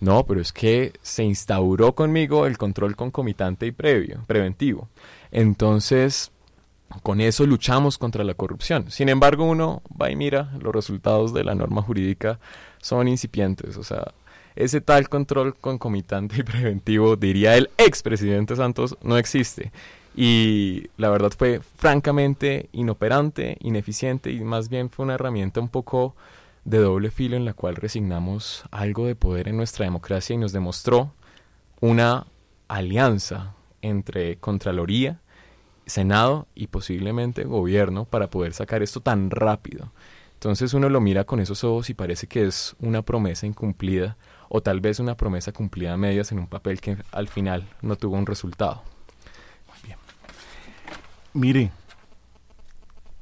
[0.00, 4.88] no, pero es que se instauró conmigo el control concomitante y previo, preventivo.
[5.30, 6.32] Entonces,
[7.02, 8.90] con eso luchamos contra la corrupción.
[8.90, 12.38] Sin embargo, uno va y mira, los resultados de la norma jurídica
[12.80, 13.76] son incipientes.
[13.76, 14.12] O sea,
[14.54, 19.72] ese tal control concomitante y preventivo, diría el expresidente Santos, no existe.
[20.16, 26.16] Y la verdad fue francamente inoperante, ineficiente y más bien fue una herramienta un poco
[26.64, 30.52] de doble filo en la cual resignamos algo de poder en nuestra democracia y nos
[30.52, 31.12] demostró
[31.80, 32.26] una
[32.66, 35.20] alianza entre Contraloría,
[35.86, 39.92] Senado y posiblemente gobierno para poder sacar esto tan rápido.
[40.34, 44.16] Entonces uno lo mira con esos ojos y parece que es una promesa incumplida
[44.48, 47.96] o tal vez una promesa cumplida a medias en un papel que al final no
[47.96, 48.82] tuvo un resultado.
[51.32, 51.70] Mire,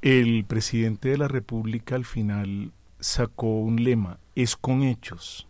[0.03, 5.49] el presidente de la República al final sacó un lema, es con hechos.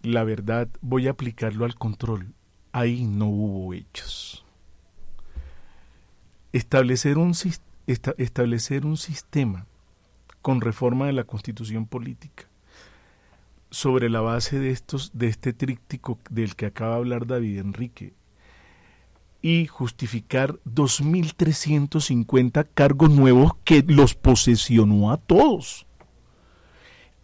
[0.00, 2.32] La verdad, voy a aplicarlo al control.
[2.70, 4.43] Ahí no hubo hechos.
[6.54, 7.34] Establecer un,
[7.86, 9.66] establecer un sistema
[10.40, 12.44] con reforma de la constitución política
[13.70, 18.12] sobre la base de estos de este tríptico del que acaba de hablar David Enrique
[19.42, 25.86] y justificar 2.350 cargos nuevos que los posesionó a todos.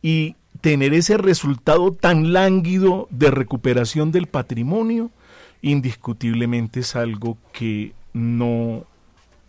[0.03, 5.11] Y tener ese resultado tan lánguido de recuperación del patrimonio,
[5.63, 8.87] indiscutiblemente es algo que no,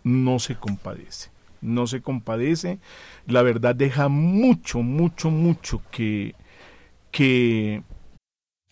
[0.04, 1.30] no se compadece.
[1.60, 2.78] No se compadece.
[3.26, 6.34] La verdad deja mucho, mucho, mucho que,
[7.10, 7.82] que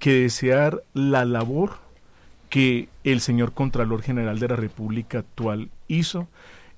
[0.00, 1.78] Que desear la labor
[2.48, 6.26] que el señor Contralor General de la República actual hizo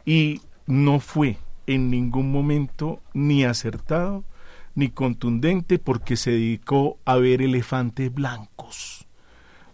[0.04, 4.24] y no fue en ningún momento ni acertado
[4.74, 9.06] ni contundente porque se dedicó a ver elefantes blancos,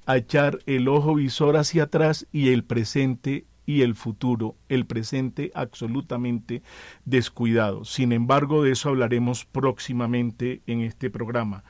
[0.06, 5.50] a echar el ojo visor hacia atrás y el presente y el futuro, el presente
[5.54, 6.62] absolutamente
[7.04, 7.84] descuidado.
[7.84, 11.64] Sin embargo, de eso hablaremos próximamente en este programa.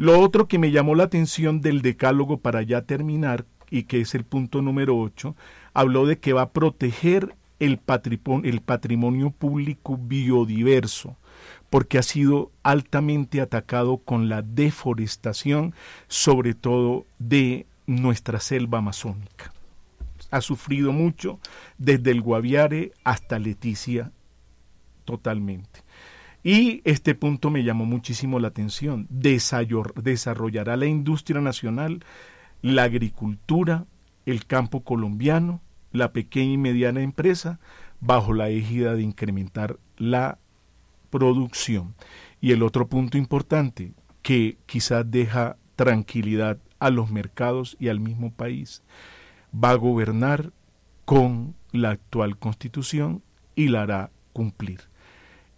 [0.00, 4.14] Lo otro que me llamó la atención del decálogo para ya terminar, y que es
[4.14, 5.36] el punto número 8,
[5.74, 7.78] habló de que va a proteger el,
[8.44, 11.18] el patrimonio público biodiverso,
[11.68, 15.74] porque ha sido altamente atacado con la deforestación,
[16.08, 19.52] sobre todo de nuestra selva amazónica.
[20.30, 21.40] ha sufrido mucho,
[21.76, 24.12] desde el Guaviare hasta Leticia,
[25.04, 25.82] totalmente.
[26.42, 29.06] Y este punto me llamó muchísimo la atención.
[29.10, 32.04] Desarrollará la industria nacional,
[32.62, 33.86] la agricultura,
[34.26, 35.60] el campo colombiano,
[35.92, 37.60] la pequeña y mediana empresa,
[38.00, 40.38] bajo la égida de incrementar la
[41.10, 41.94] producción.
[42.40, 48.32] Y el otro punto importante, que quizás deja tranquilidad a los mercados y al mismo
[48.32, 48.82] país,
[49.52, 50.52] va a gobernar
[51.04, 53.22] con la actual constitución
[53.54, 54.89] y la hará cumplir.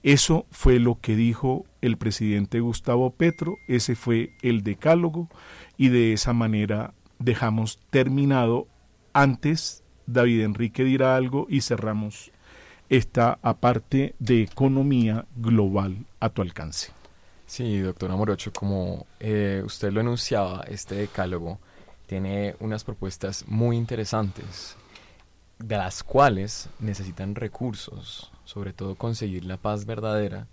[0.03, 5.29] Eso fue lo que dijo el presidente Gustavo Petro, ese fue el decálogo
[5.77, 8.67] y de esa manera dejamos terminado.
[9.13, 12.33] Antes David Enrique dirá algo y cerramos
[12.89, 16.93] esta aparte de economía global a tu alcance.
[17.47, 21.61] Sí, doctor Amorocho, como eh, usted lo enunciaba, este decálogo
[22.07, 24.77] tiene unas propuestas muy interesantes,
[25.59, 30.47] de las cuales necesitan recursos, sobre todo conseguir la paz verdadera,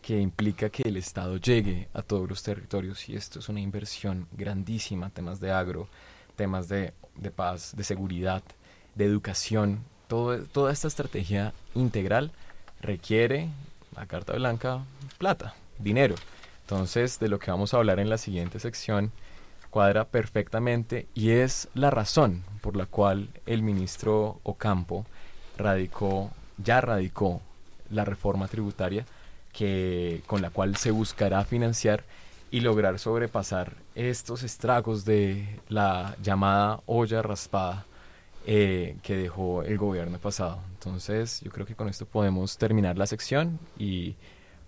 [0.00, 4.26] que implica que el Estado llegue a todos los territorios y esto es una inversión
[4.32, 5.88] grandísima, temas de agro,
[6.34, 8.42] temas de, de paz, de seguridad,
[8.94, 12.32] de educación, todo, toda esta estrategia integral
[12.80, 13.48] requiere,
[13.94, 14.84] la Carta Blanca,
[15.18, 16.16] plata, dinero.
[16.62, 19.12] Entonces, de lo que vamos a hablar en la siguiente sección
[19.72, 25.06] cuadra perfectamente y es la razón por la cual el ministro Ocampo
[25.56, 26.30] radicó,
[26.62, 27.40] ya radicó
[27.90, 29.04] la reforma tributaria
[29.52, 32.04] que, con la cual se buscará financiar
[32.50, 37.86] y lograr sobrepasar estos estragos de la llamada olla raspada
[38.46, 40.60] eh, que dejó el gobierno pasado.
[40.74, 44.16] Entonces, yo creo que con esto podemos terminar la sección y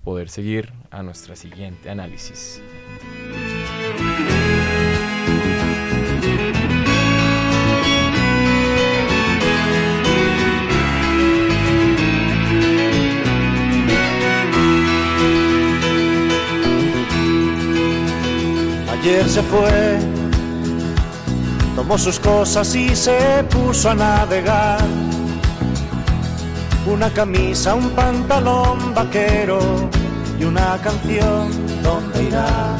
[0.05, 2.63] poder seguir a nuestra siguiente análisis.
[19.27, 19.99] Se fue,
[21.75, 24.81] tomó sus cosas y se puso a navegar.
[26.87, 29.59] Una camisa, un pantalón vaquero
[30.39, 31.51] y una canción.
[31.83, 32.77] ¿Dónde irá?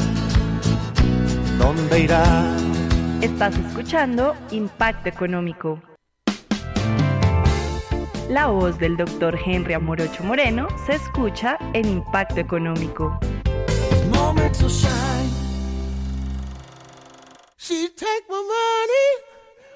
[1.57, 2.23] ¿Dónde irá?
[3.19, 5.81] Estás escuchando Impacto Económico.
[8.29, 13.19] La voz del doctor Henry Amorocho Moreno se escucha en Impacto Económico.
[17.75, 18.05] Moments will shine.
[18.05, 18.41] She take my
[18.87, 19.23] money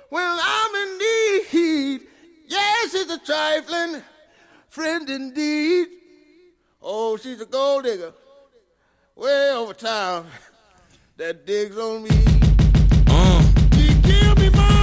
[0.09, 2.01] when I'm in need.
[2.47, 4.01] Yes, she's a trifling
[4.69, 5.87] friend indeed.
[6.81, 8.13] Oh, she's a gold digger
[9.15, 10.25] way over town
[11.17, 12.09] that digs on me.
[13.07, 13.43] Uh.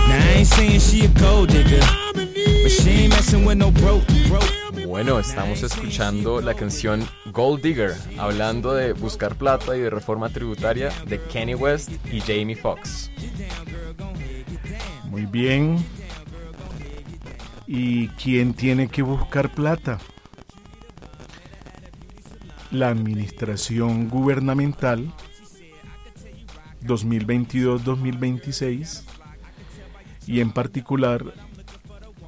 [0.08, 1.80] Now I ain't saying she a gold digger,
[2.14, 2.28] but
[2.70, 4.65] she ain't messing with no broke, broke.
[4.86, 10.90] Bueno, estamos escuchando la canción Gold Digger, hablando de buscar plata y de reforma tributaria
[11.08, 13.10] de Kenny West y Jamie Foxx.
[15.10, 15.84] Muy bien.
[17.66, 19.98] ¿Y quién tiene que buscar plata?
[22.70, 25.12] La administración gubernamental
[26.84, 29.02] 2022-2026
[30.28, 31.24] y en particular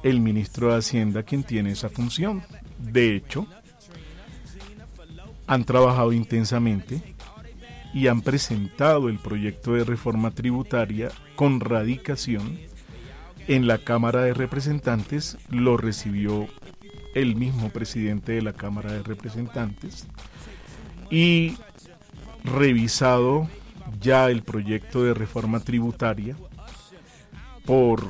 [0.03, 2.43] el ministro de Hacienda quien tiene esa función.
[2.77, 3.47] De hecho,
[5.47, 7.01] han trabajado intensamente
[7.93, 12.59] y han presentado el proyecto de reforma tributaria con radicación
[13.47, 16.47] en la Cámara de Representantes, lo recibió
[17.15, 20.05] el mismo presidente de la Cámara de Representantes
[21.09, 21.57] y
[22.43, 23.49] revisado
[23.99, 26.37] ya el proyecto de reforma tributaria
[27.65, 28.07] por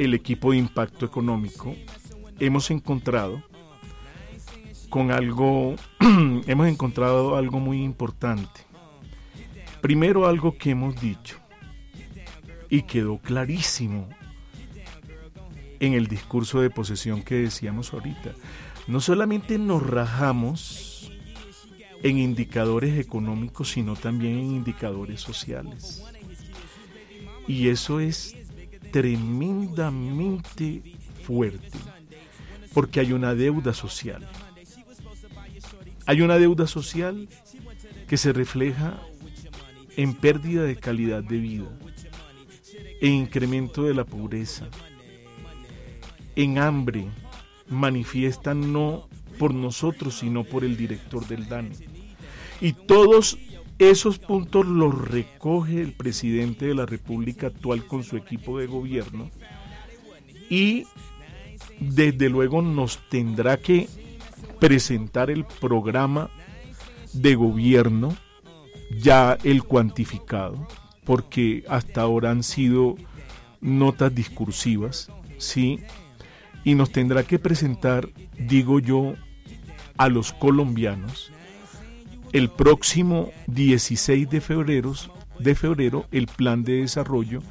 [0.00, 1.76] el equipo de impacto económico,
[2.38, 3.42] hemos encontrado
[4.88, 5.76] con algo,
[6.46, 8.62] hemos encontrado algo muy importante.
[9.82, 11.36] Primero algo que hemos dicho
[12.70, 14.08] y quedó clarísimo
[15.80, 18.32] en el discurso de posesión que decíamos ahorita.
[18.86, 21.12] No solamente nos rajamos
[22.02, 26.02] en indicadores económicos, sino también en indicadores sociales.
[27.46, 28.39] Y eso es
[28.90, 30.82] tremendamente
[31.24, 31.78] fuerte,
[32.72, 34.28] porque hay una deuda social.
[36.06, 37.28] Hay una deuda social
[38.08, 39.00] que se refleja
[39.96, 41.68] en pérdida de calidad de vida,
[43.00, 44.66] en incremento de la pobreza,
[46.36, 47.06] en hambre,
[47.68, 51.70] manifiesta no por nosotros, sino por el director del DANE.
[52.60, 53.38] Y todos
[53.80, 59.30] Esos puntos los recoge el presidente de la República actual con su equipo de gobierno
[60.50, 60.84] y
[61.78, 63.88] desde luego nos tendrá que
[64.58, 66.28] presentar el programa
[67.14, 68.14] de gobierno
[68.98, 70.68] ya el cuantificado,
[71.04, 72.96] porque hasta ahora han sido
[73.62, 75.80] notas discursivas, ¿sí?
[76.64, 79.14] Y nos tendrá que presentar, digo yo,
[79.96, 81.32] a los colombianos
[82.32, 84.94] el próximo 16 de febrero,
[85.38, 87.42] de febrero el plan de desarrollo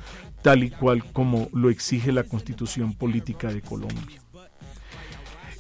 [0.42, 4.22] tal y cual como lo exige la Constitución Política de Colombia.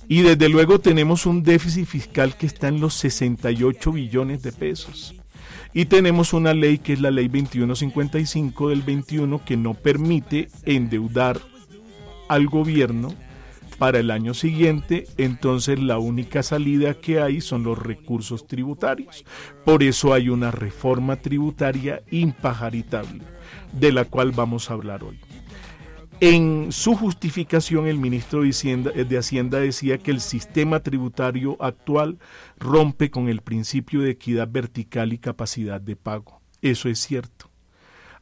[0.07, 5.15] Y desde luego tenemos un déficit fiscal que está en los 68 billones de pesos.
[5.71, 11.39] Y tenemos una ley que es la ley 2155 del 21 que no permite endeudar
[12.27, 13.13] al gobierno
[13.79, 19.25] para el año siguiente, entonces la única salida que hay son los recursos tributarios.
[19.63, 23.23] Por eso hay una reforma tributaria impajaritable,
[23.71, 25.17] de la cual vamos a hablar hoy.
[26.19, 32.19] En su justificación, el ministro de Hacienda, de Hacienda, decía que el sistema tributario actual
[32.57, 36.41] rompe con el principio de equidad vertical y capacidad de pago.
[36.61, 37.49] Eso es cierto.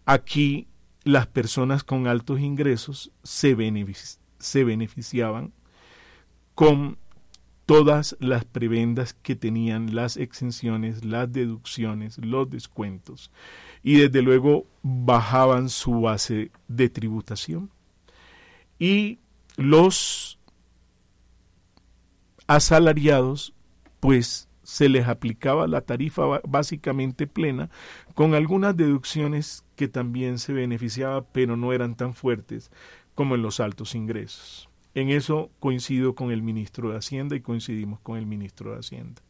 [0.06, 0.68] Aquí
[1.04, 3.98] las personas con altos ingresos se, benefic
[4.40, 5.54] se beneficiaban
[6.56, 6.98] con
[7.68, 13.30] todas las prebendas que tenían las exenciones, las deducciones, los descuentos
[13.84, 17.70] y desde luego bajaban su base de tributación.
[18.80, 19.20] Y
[19.58, 20.40] los
[22.48, 23.54] asalariados
[24.00, 27.70] pues se les aplicaba la tarifa básicamente plena
[28.16, 32.72] con algunas deducciones que también se beneficiaba pero no eran tan fuertes
[33.18, 34.70] como en los altos ingresos.
[34.94, 39.24] En eso coincido con el ministro de Hacienda y coincidimos con el ministro de Hacienda.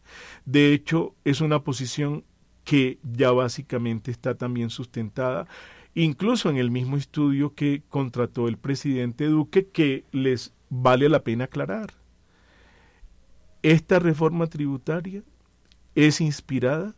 [0.44, 2.26] De hecho, es una posición
[2.66, 5.48] que ya básicamente está también sustentada,
[5.96, 11.46] incluso en el mismo estudio que contrató el presidente Duque, que les vale la pena
[11.46, 11.94] aclarar.
[13.64, 15.24] Esta reforma tributaria
[15.96, 16.94] es inspirada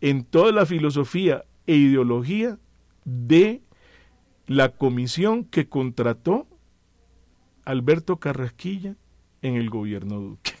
[0.00, 2.58] en toda la filosofía e ideología
[3.04, 3.60] de
[4.46, 6.46] la comisión que contrató
[7.64, 8.96] Alberto Carrasquilla
[9.40, 10.52] en el gobierno Duque.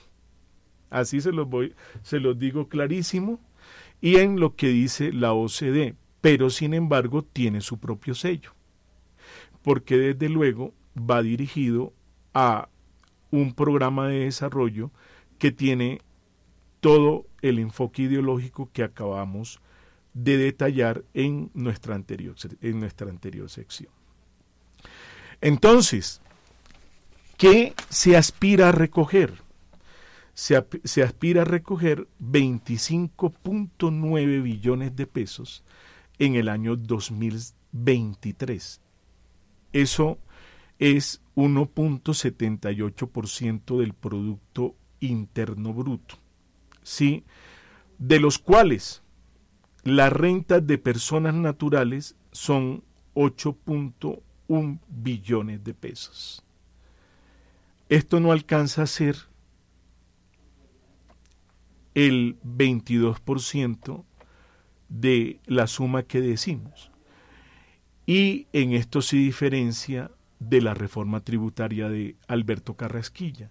[0.90, 3.40] Así se los voy, se los digo clarísimo,
[4.00, 8.52] y en lo que dice la OCDE, pero sin embargo tiene su propio sello,
[9.62, 11.94] porque desde luego va dirigido
[12.34, 12.68] a
[13.30, 14.90] un programa de desarrollo
[15.38, 16.00] que tiene
[16.80, 19.61] todo el enfoque ideológico que acabamos
[20.14, 23.90] de detallar en nuestra anterior, en nuestra anterior sección.
[25.40, 26.20] Entonces,
[27.36, 29.34] ¿qué se aspira a recoger?
[30.34, 35.62] Se, se aspira a recoger 25.9 billones de pesos
[36.18, 38.80] en el año 2023.
[39.72, 40.18] Eso
[40.78, 46.16] es 1.78% del Producto Interno Bruto.
[46.82, 47.24] ¿sí?
[47.98, 49.01] De los cuales
[49.84, 56.44] las rentas de personas naturales son 8.1 billones de pesos.
[57.88, 59.16] Esto no alcanza a ser
[61.94, 64.04] el 22%
[64.88, 66.90] de la suma que decimos.
[68.06, 73.50] Y en esto se diferencia de la reforma tributaria de Alberto Carrasquilla.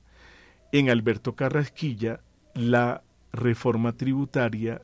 [0.72, 2.22] En Alberto Carrasquilla,
[2.54, 4.82] la reforma tributaria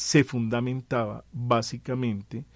[0.00, 2.46] se fundamentaba básicamente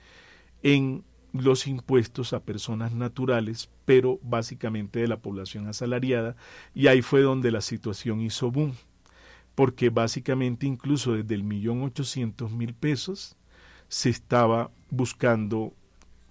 [0.63, 6.37] en los impuestos a personas naturales, pero básicamente de la población asalariada,
[6.75, 8.73] y ahí fue donde la situación hizo boom,
[9.55, 13.37] porque básicamente incluso desde el millón ochocientos mil pesos
[13.89, 15.75] se estaba buscando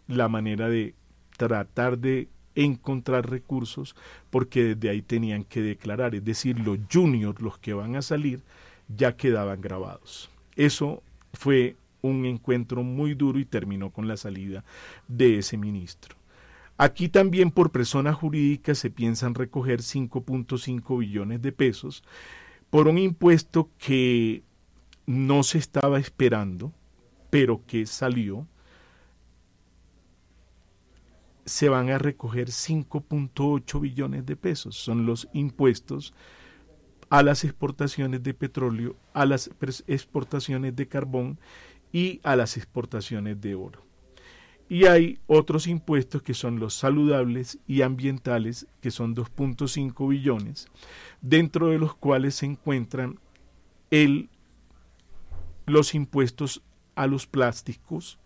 [0.08, 0.96] la manera de
[1.38, 3.96] tratar de encontrar recursos,
[4.32, 8.42] porque desde ahí tenían que declarar, es decir, los juniors, los que van a salir,
[8.88, 10.33] ya quedaban grabados.
[10.56, 14.64] Eso fue un encuentro muy duro y terminó con la salida
[15.08, 16.16] de ese ministro.
[16.78, 22.04] Aquí también por persona jurídica se piensan recoger 5.5 billones de pesos
[22.70, 24.44] por un impuesto que
[25.06, 26.74] no se estaba esperando,
[27.30, 28.48] pero que salió.
[31.46, 34.76] Se van a recoger 5.8 billones de pesos.
[34.76, 36.14] Son los impuestos
[37.14, 39.52] a las exportaciones de petróleo, a las
[39.86, 41.38] exportaciones de carbón
[41.92, 43.84] y a las exportaciones de oro.
[44.68, 50.70] Y hay otros impuestos que son los saludables y ambientales, que son 2.5 billones,
[51.22, 53.20] dentro de los cuales se encuentran
[53.92, 54.28] el,
[55.68, 56.64] los impuestos
[56.96, 58.18] a los plásticos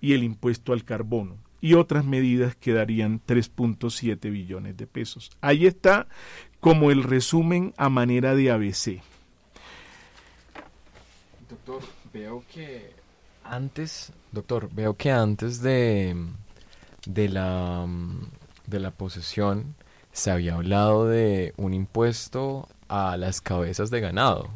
[0.00, 5.30] y el impuesto al carbono y otras medidas que darían 3.7 billones de pesos.
[5.40, 6.06] Ahí está
[6.60, 9.02] como el resumen a manera de ABC.
[11.48, 11.82] Doctor,
[12.12, 12.92] veo que
[13.44, 16.16] antes, doctor, veo que antes de,
[17.06, 17.86] de la
[18.70, 19.74] de la posesión
[20.12, 24.48] se había hablado de un impuesto a las cabezas de ganado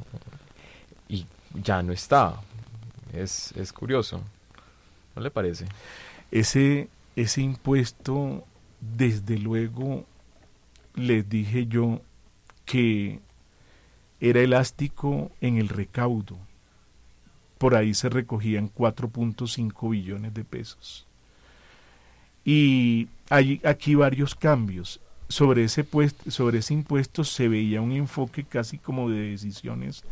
[1.09, 2.41] y ya no está.
[3.13, 4.23] Es, es curioso,
[5.15, 5.67] ¿no le parece?
[6.35, 8.45] Ese, ese impuesto,
[8.80, 10.05] desde luego,
[10.97, 12.01] les dije yo
[12.64, 13.20] que
[14.18, 16.37] era elástico en el recaudo.
[17.57, 21.07] Por ahí se recogían 4.5 billones de pesos.
[22.45, 25.01] Y hay aquí varios cambios.
[25.28, 25.87] Sobre ese,
[26.26, 30.03] sobre ese impuesto se veía un enfoque casi como de decisiones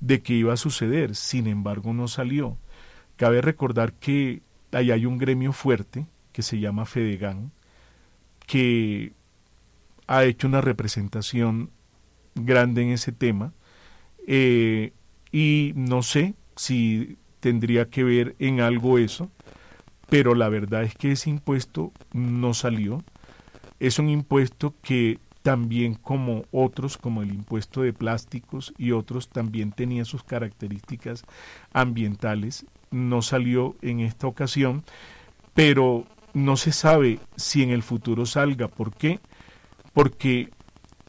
[0.00, 1.16] de qué iba a suceder.
[1.16, 2.56] Sin embargo, no salió.
[3.16, 4.40] Cabe recordar que
[4.72, 7.52] ahí hay un gremio fuerte que se llama Fedegan,
[8.46, 9.12] que
[10.06, 11.70] ha hecho una representación
[12.34, 13.52] grande en ese tema
[14.26, 14.92] eh,
[15.32, 19.30] y no sé si tendría que ver en algo eso,
[20.08, 23.02] pero la verdad es que ese impuesto no salió.
[23.78, 29.70] Es un impuesto que también como otros, como el impuesto de plásticos y otros, también
[29.70, 31.24] tenía sus características
[31.72, 32.66] ambientales.
[32.90, 34.84] No salió en esta ocasión,
[35.54, 38.68] pero no se sabe si en el futuro salga.
[38.68, 39.20] ¿Por qué?
[39.92, 40.50] Porque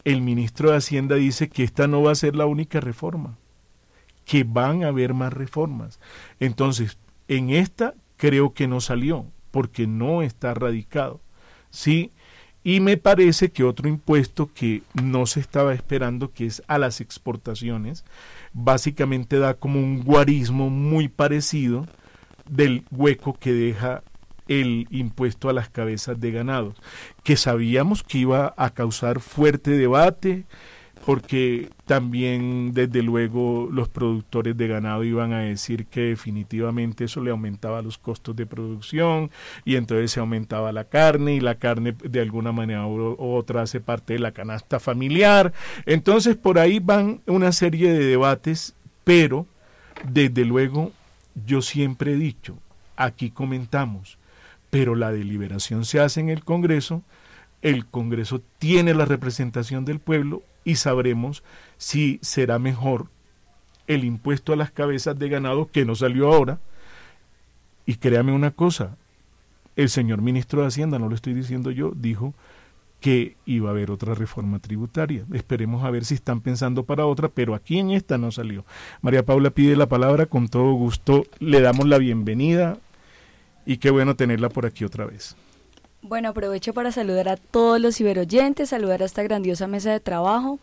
[0.06, 3.38] el ministro de Hacienda dice que esta no va a ser la única reforma,
[4.24, 6.00] que van a haber más reformas.
[6.40, 6.98] Entonces,
[7.28, 11.20] en esta creo que no salió, porque no está radicado.
[11.70, 12.12] Sí,
[12.68, 17.00] y me parece que otro impuesto que no se estaba esperando, que es a las
[17.00, 18.04] exportaciones,
[18.52, 21.88] básicamente da como un guarismo muy parecido
[22.50, 24.04] del hueco que deja
[24.50, 26.76] el impuesto a las cabezas de ganado,
[27.24, 30.44] que sabíamos que iba a causar fuerte debate,
[31.08, 37.32] porque también desde luego los productores de ganado iban a decir que definitivamente eso le
[37.32, 39.32] aumentaba los costos de producción
[39.64, 43.80] y entonces se aumentaba la carne y la carne de alguna manera u otra hace
[43.80, 45.54] parte de la canasta familiar.
[45.86, 49.46] Entonces por ahí van una serie de debates, pero
[50.10, 50.92] desde luego
[51.46, 52.58] yo siempre he dicho,
[52.98, 54.18] aquí comentamos,
[54.70, 57.02] pero la deliberación se hace en el Congreso,
[57.62, 61.44] el Congreso tiene la representación del pueblo y sabremos
[61.78, 63.08] si será mejor
[63.88, 66.60] el impuesto a las cabezas de ganado que no salió ahora.
[67.86, 68.98] Y créame una cosa,
[69.78, 72.34] el señor ministro de Hacienda, no lo estoy diciendo yo, dijo
[73.00, 75.24] que iba a haber otra reforma tributaria.
[75.32, 78.66] Esperemos a ver si están pensando para otra, pero aquí en esta no salió.
[79.02, 82.78] María Paula pide la palabra, con todo gusto le damos la bienvenida
[83.66, 85.38] y qué bueno tenerla por aquí otra vez.
[86.02, 90.60] Bueno, aprovecho para saludar a todos los ciberoyentes, saludar a esta grandiosa mesa de trabajo.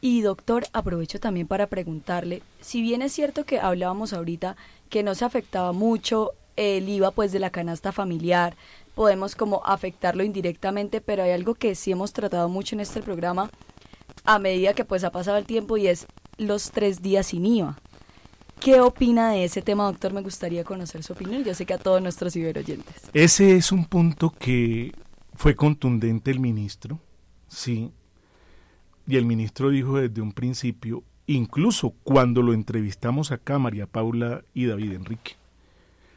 [0.00, 4.56] Y doctor, aprovecho también para preguntarle, si bien es cierto que hablábamos ahorita
[4.90, 8.56] que no se afectaba mucho el IVA pues de la canasta familiar,
[8.94, 13.50] podemos como afectarlo indirectamente, pero hay algo que sí hemos tratado mucho en este programa
[14.24, 16.06] a medida que pues ha pasado el tiempo y es
[16.38, 17.78] los tres días sin IVA.
[18.60, 20.12] ¿Qué opina de ese tema, doctor?
[20.12, 21.44] Me gustaría conocer su opinión.
[21.44, 23.02] Yo sé que a todos nuestros ciberoyentes.
[23.12, 24.92] Ese es un punto que
[25.34, 26.98] fue contundente el ministro,
[27.48, 27.92] sí.
[29.06, 34.66] Y el ministro dijo desde un principio, incluso cuando lo entrevistamos acá, María Paula y
[34.66, 35.36] David Enrique,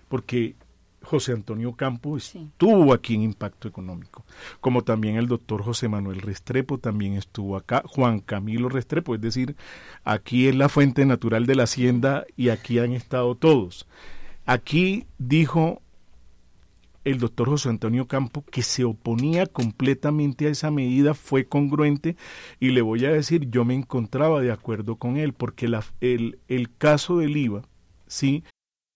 [0.08, 0.56] porque
[1.04, 4.26] José Antonio Campo estuvo aquí en Impacto Económico,
[4.60, 9.56] como también el doctor José Manuel Restrepo también estuvo acá, Juan Camilo Restrepo, es decir,
[10.04, 13.88] aquí es la fuente natural de la hacienda y aquí han estado todos.
[14.46, 15.82] Aquí dijo
[17.06, 22.16] el doctor José Antonio Campo que se oponía completamente a esa medida, fue congruente
[22.60, 26.40] y le voy a decir, yo me encontraba de acuerdo con él, porque la, el,
[26.48, 27.64] el caso del IVA,
[28.08, 28.44] sí,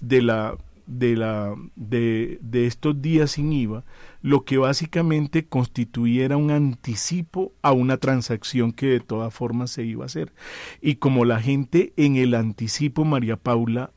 [0.00, 3.84] De la de la de, de estos días sin IVA,
[4.22, 10.04] lo que básicamente constituyera un anticipo a una transacción que de todas formas se iba
[10.04, 10.32] a hacer.
[10.80, 13.90] Y como la gente en el anticipo, María Paula,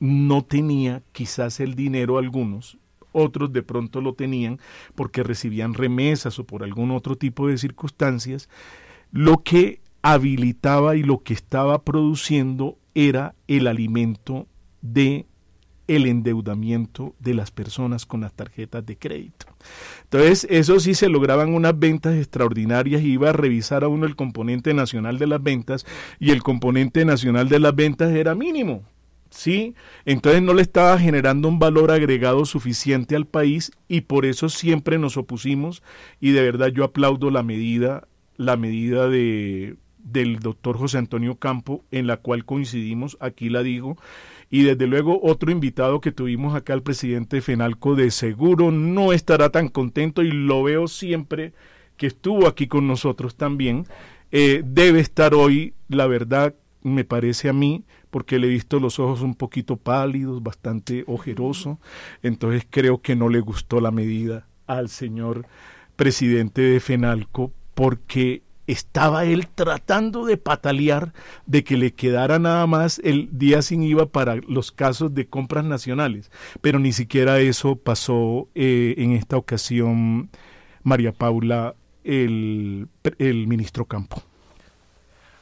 [0.00, 2.78] no tenía quizás el dinero algunos,
[3.12, 4.58] otros de pronto lo tenían
[4.94, 8.48] porque recibían remesas o por algún otro tipo de circunstancias,
[9.12, 14.46] lo que habilitaba y lo que estaba produciendo era el alimento
[14.82, 15.26] de
[15.86, 19.46] el endeudamiento de las personas con las tarjetas de crédito.
[20.04, 24.16] Entonces, eso sí se lograban unas ventas extraordinarias y iba a revisar a uno el
[24.16, 25.86] componente nacional de las ventas
[26.18, 28.82] y el componente nacional de las ventas era mínimo.
[29.30, 29.74] ¿Sí?
[30.04, 34.96] Entonces no le estaba generando un valor agregado suficiente al país y por eso siempre
[34.96, 35.82] nos opusimos
[36.20, 38.06] y de verdad yo aplaudo la medida,
[38.36, 39.74] la medida de,
[40.04, 43.96] del doctor José Antonio Campo en la cual coincidimos, aquí la digo,
[44.50, 49.50] y desde luego otro invitado que tuvimos acá, el presidente Fenalco, de seguro no estará
[49.50, 51.52] tan contento y lo veo siempre
[51.96, 53.86] que estuvo aquí con nosotros también.
[54.30, 59.00] Eh, debe estar hoy, la verdad, me parece a mí, porque le he visto los
[59.00, 61.80] ojos un poquito pálidos, bastante ojeroso,
[62.22, 65.46] entonces creo que no le gustó la medida al señor
[65.96, 71.12] presidente de Fenalco, porque estaba él tratando de patalear
[71.46, 75.64] de que le quedara nada más el día sin IVA para los casos de compras
[75.64, 76.30] nacionales.
[76.60, 80.30] Pero ni siquiera eso pasó eh, en esta ocasión,
[80.82, 82.88] María Paula, el,
[83.18, 84.22] el ministro Campo.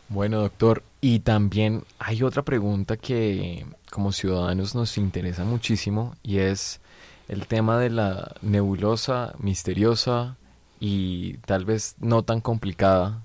[0.09, 6.81] Bueno, doctor, y también hay otra pregunta que como ciudadanos nos interesa muchísimo y es
[7.29, 10.37] el tema de la nebulosa, misteriosa
[10.85, 13.23] y tal vez no tan complicada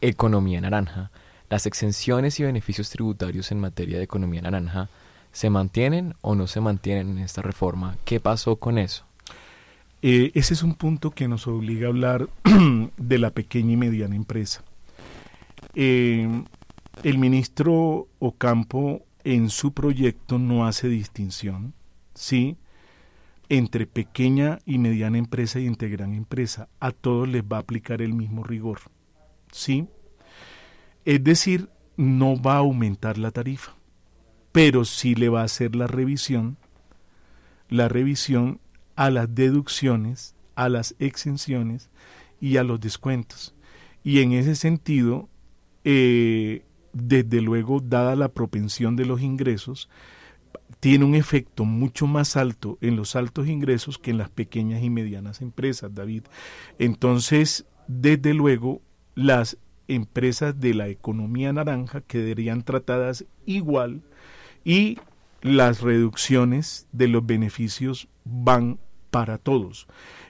[0.00, 1.10] economía naranja.
[1.48, 4.88] ¿Las exenciones y beneficios tributarios en materia de economía naranja
[5.32, 7.96] se mantienen o no se mantienen en esta reforma?
[8.04, 9.06] ¿Qué pasó con eso?
[10.02, 12.28] Eh, ese es un punto que nos obliga a hablar
[12.96, 14.62] de la pequeña y mediana empresa.
[15.74, 16.44] Eh,
[17.02, 21.74] el ministro Ocampo en su proyecto no hace distinción,
[22.14, 22.56] ¿sí?
[23.50, 26.68] Entre pequeña y mediana empresa y entre gran empresa.
[26.78, 28.80] A todos les va a aplicar el mismo rigor.
[29.52, 29.88] ¿Sí?
[31.04, 33.74] Es decir, no va a aumentar la tarifa,
[34.52, 36.56] pero sí le va a hacer la revisión,
[37.68, 38.60] la revisión
[38.94, 41.90] a las deducciones, a las exenciones
[42.40, 43.54] y a los descuentos.
[44.04, 45.28] Y en ese sentido,
[45.82, 49.88] eh, desde luego, dada la propensión de los ingresos,
[50.80, 54.90] tiene un efecto mucho más alto en los altos ingresos que en las pequeñas y
[54.90, 56.24] medianas empresas, David.
[56.78, 58.80] Entonces, desde luego,
[59.14, 64.02] las empresas de la economía naranja quedarían tratadas igual
[64.64, 64.98] y
[65.42, 68.78] las reducciones de los beneficios van
[69.10, 69.86] para todos.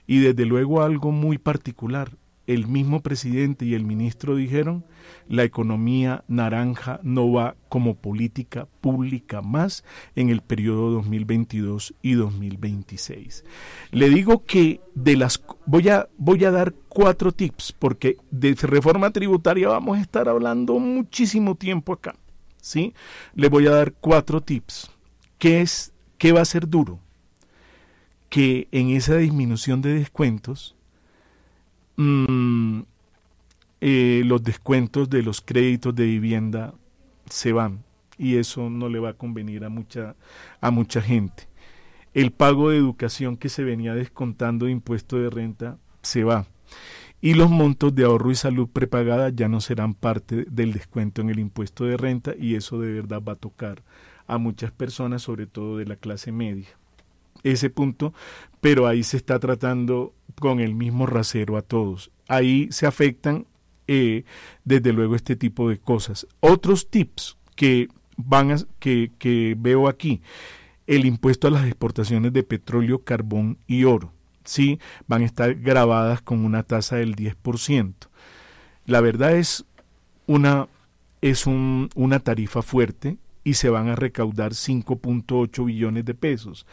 [0.07, 2.11] Y desde luego algo muy particular,
[2.47, 4.83] el mismo presidente y el ministro dijeron,
[5.27, 9.83] la economía naranja no va como política pública más
[10.15, 13.45] en el periodo 2022 y 2026.
[13.91, 19.11] Le digo que de las voy a voy a dar cuatro tips porque de reforma
[19.11, 22.15] tributaria vamos a estar hablando muchísimo tiempo acá,
[22.59, 22.93] ¿sí?
[23.35, 24.91] Le voy a dar cuatro tips.
[25.37, 26.99] ¿Qué es qué va a ser duro?
[28.29, 30.75] Que en esa disminución de descuentos
[31.97, 32.81] mm,
[33.81, 36.73] eh, los descuentos de los créditos de vivienda
[37.29, 37.83] se van
[38.17, 40.15] y eso no le va a convenir a mucha,
[40.59, 41.47] a mucha gente.
[42.13, 46.45] El pago de educación que se venía descontando de impuesto de renta se va.
[47.19, 51.29] Y los montos de ahorro y salud prepagada ya no serán parte del descuento en
[51.29, 53.81] el impuesto de renta y eso de verdad va a tocar
[54.27, 56.67] a muchas personas, sobre todo de la clase media.
[57.43, 58.13] Ese punto,
[58.59, 62.11] pero ahí se está tratando con el mismo rasero a todos.
[62.27, 63.47] Ahí se afectan
[63.87, 64.23] eh,
[64.63, 66.27] desde luego este tipo de cosas.
[66.39, 67.87] Otros tips que
[68.17, 70.21] van a, que, que veo aquí,
[70.87, 74.13] el impuesto a las exportaciones de petróleo, carbón y oro.
[74.43, 77.93] Sí, van a estar grabadas con una tasa del 10%.
[78.85, 79.65] La verdad es
[80.25, 80.67] una
[81.21, 86.65] es un, una tarifa fuerte y se van a recaudar 5.8 billones de pesos.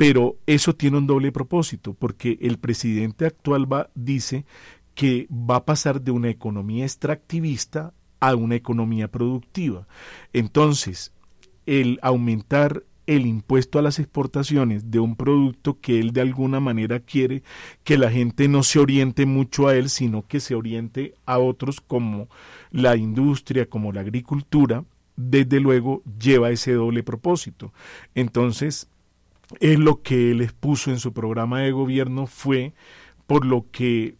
[0.00, 4.46] Pero eso tiene un doble propósito, porque el presidente actual va, dice
[4.94, 9.86] que va a pasar de una economía extractivista a una economía productiva.
[10.32, 11.12] Entonces,
[11.66, 17.00] el aumentar el impuesto a las exportaciones de un producto que él de alguna manera
[17.00, 17.42] quiere
[17.84, 21.82] que la gente no se oriente mucho a él, sino que se oriente a otros
[21.82, 22.30] como
[22.70, 24.82] la industria, como la agricultura,
[25.14, 27.74] desde luego lleva ese doble propósito.
[28.14, 28.88] Entonces,
[29.58, 32.72] es lo que él expuso en su programa de gobierno fue
[33.26, 34.16] por lo que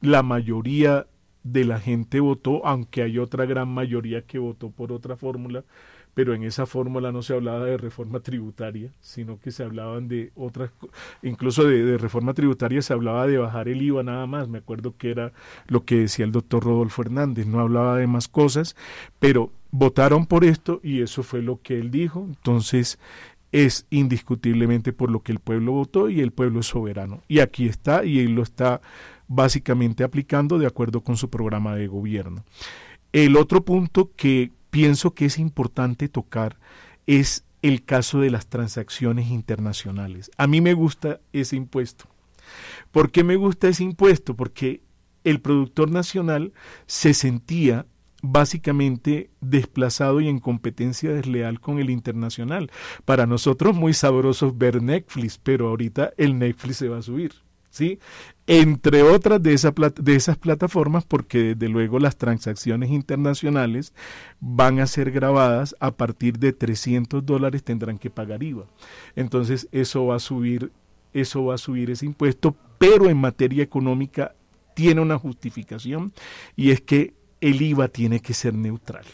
[0.00, 1.06] la mayoría
[1.42, 5.64] de la gente votó, aunque hay otra gran mayoría que votó por otra fórmula,
[6.14, 10.32] pero en esa fórmula no se hablaba de reforma tributaria, sino que se hablaban de
[10.34, 10.70] otras,
[11.22, 14.96] incluso de, de, reforma tributaria se hablaba de bajar el IVA nada más, me acuerdo
[14.96, 15.32] que era
[15.66, 18.76] lo que decía el doctor Rodolfo Hernández, no hablaba de más cosas,
[19.18, 22.98] pero votaron por esto y eso fue lo que él dijo, entonces
[23.52, 27.22] es indiscutiblemente por lo que el pueblo votó y el pueblo es soberano.
[27.28, 28.80] Y aquí está y él lo está
[29.28, 32.44] básicamente aplicando de acuerdo con su programa de gobierno.
[33.12, 36.56] El otro punto que pienso que es importante tocar
[37.06, 40.30] es el caso de las transacciones internacionales.
[40.36, 42.06] A mí me gusta ese impuesto.
[42.90, 44.34] ¿Por qué me gusta ese impuesto?
[44.34, 44.80] Porque
[45.24, 46.52] el productor nacional
[46.86, 47.86] se sentía
[48.22, 52.70] básicamente desplazado y en competencia desleal con el internacional.
[53.04, 57.32] Para nosotros muy sabrosos ver Netflix, pero ahorita el Netflix se va a subir.
[57.72, 58.00] ¿Sí?
[58.48, 63.94] Entre otras de, esa de esas plataformas, porque desde luego las transacciones internacionales
[64.40, 68.66] van a ser grabadas a partir de 300 dólares tendrán que pagar IVA.
[69.14, 70.72] Entonces eso va a subir,
[71.12, 74.34] eso va a subir ese impuesto, pero en materia económica
[74.74, 76.12] tiene una justificación
[76.56, 79.04] y es que el IVA tiene que ser neutral,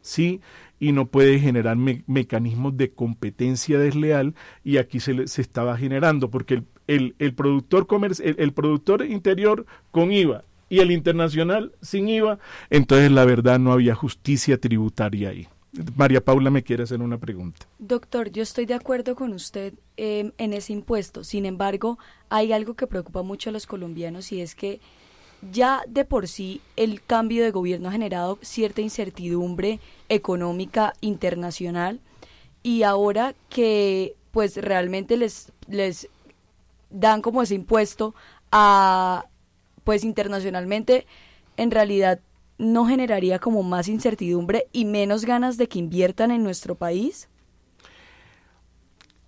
[0.00, 0.40] ¿sí?
[0.80, 6.30] Y no puede generar me mecanismos de competencia desleal y aquí se, se estaba generando,
[6.30, 12.08] porque el, el, el productor el, el productor interior con IVA y el internacional sin
[12.08, 12.38] IVA,
[12.70, 15.48] entonces la verdad no había justicia tributaria ahí.
[15.96, 17.66] María Paula me quiere hacer una pregunta.
[17.78, 21.24] Doctor, yo estoy de acuerdo con usted eh, en ese impuesto.
[21.24, 24.80] Sin embargo, hay algo que preocupa mucho a los colombianos y es que
[25.50, 32.00] ya de por sí el cambio de gobierno ha generado cierta incertidumbre económica internacional
[32.62, 36.08] y ahora que pues realmente les les
[36.90, 38.14] dan como ese impuesto
[38.52, 39.26] a
[39.84, 41.06] pues internacionalmente
[41.56, 42.20] en realidad
[42.58, 47.28] no generaría como más incertidumbre y menos ganas de que inviertan en nuestro país?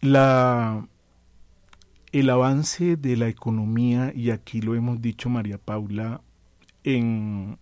[0.00, 0.86] La
[2.20, 6.22] el avance de la economía, y aquí lo hemos dicho María Paula,
[6.82, 7.58] en,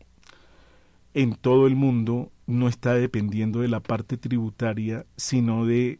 [1.13, 5.99] en todo el mundo no está dependiendo de la parte tributaria, sino de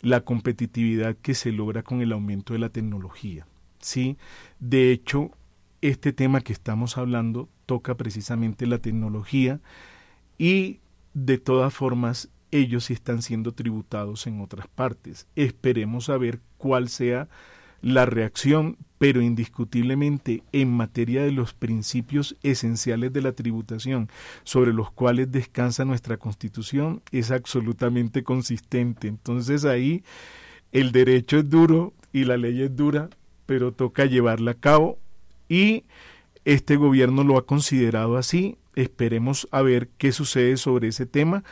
[0.00, 3.46] la competitividad que se logra con el aumento de la tecnología.
[3.78, 4.16] ¿sí?
[4.58, 5.30] De hecho,
[5.80, 9.60] este tema que estamos hablando toca precisamente la tecnología
[10.36, 10.80] y
[11.12, 15.28] de todas formas ellos están siendo tributados en otras partes.
[15.36, 17.28] Esperemos a ver cuál sea
[17.84, 24.08] la reacción, pero indiscutiblemente en materia de los principios esenciales de la tributación
[24.42, 29.06] sobre los cuales descansa nuestra constitución es absolutamente consistente.
[29.06, 30.02] Entonces ahí
[30.72, 33.10] el derecho es duro y la ley es dura,
[33.44, 34.98] pero toca llevarla a cabo
[35.46, 35.84] y
[36.46, 38.56] este gobierno lo ha considerado así.
[38.76, 41.44] Esperemos a ver qué sucede sobre ese tema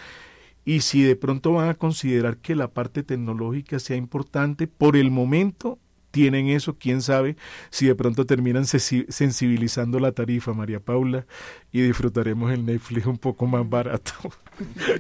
[0.65, 5.11] y si de pronto van a considerar que la parte tecnológica sea importante, por el
[5.11, 5.79] momento
[6.13, 7.37] tienen eso, quién sabe
[7.71, 11.27] si de pronto terminan sensibilizando la tarifa, María Paula,
[11.73, 14.13] y disfrutaremos el Netflix un poco más barato.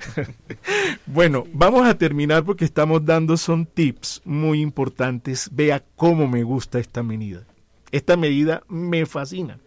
[1.06, 5.48] bueno, vamos a terminar porque estamos dando son tips muy importantes.
[5.52, 7.46] Vea cómo me gusta esta medida.
[7.92, 9.58] Esta medida me fascina,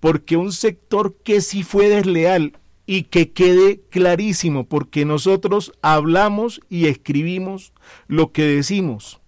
[0.00, 6.88] porque un sector que sí fue desleal y que quede clarísimo, porque nosotros hablamos y
[6.88, 7.72] escribimos
[8.08, 9.21] lo que decimos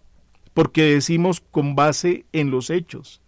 [0.55, 3.21] porque decimos con base en los hechos,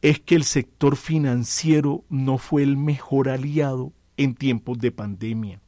[0.00, 5.60] es que el sector financiero no fue el mejor aliado en tiempos de pandemia.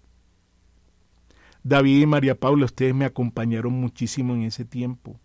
[1.64, 5.18] David y María Paula, ustedes me acompañaron muchísimo en ese tiempo.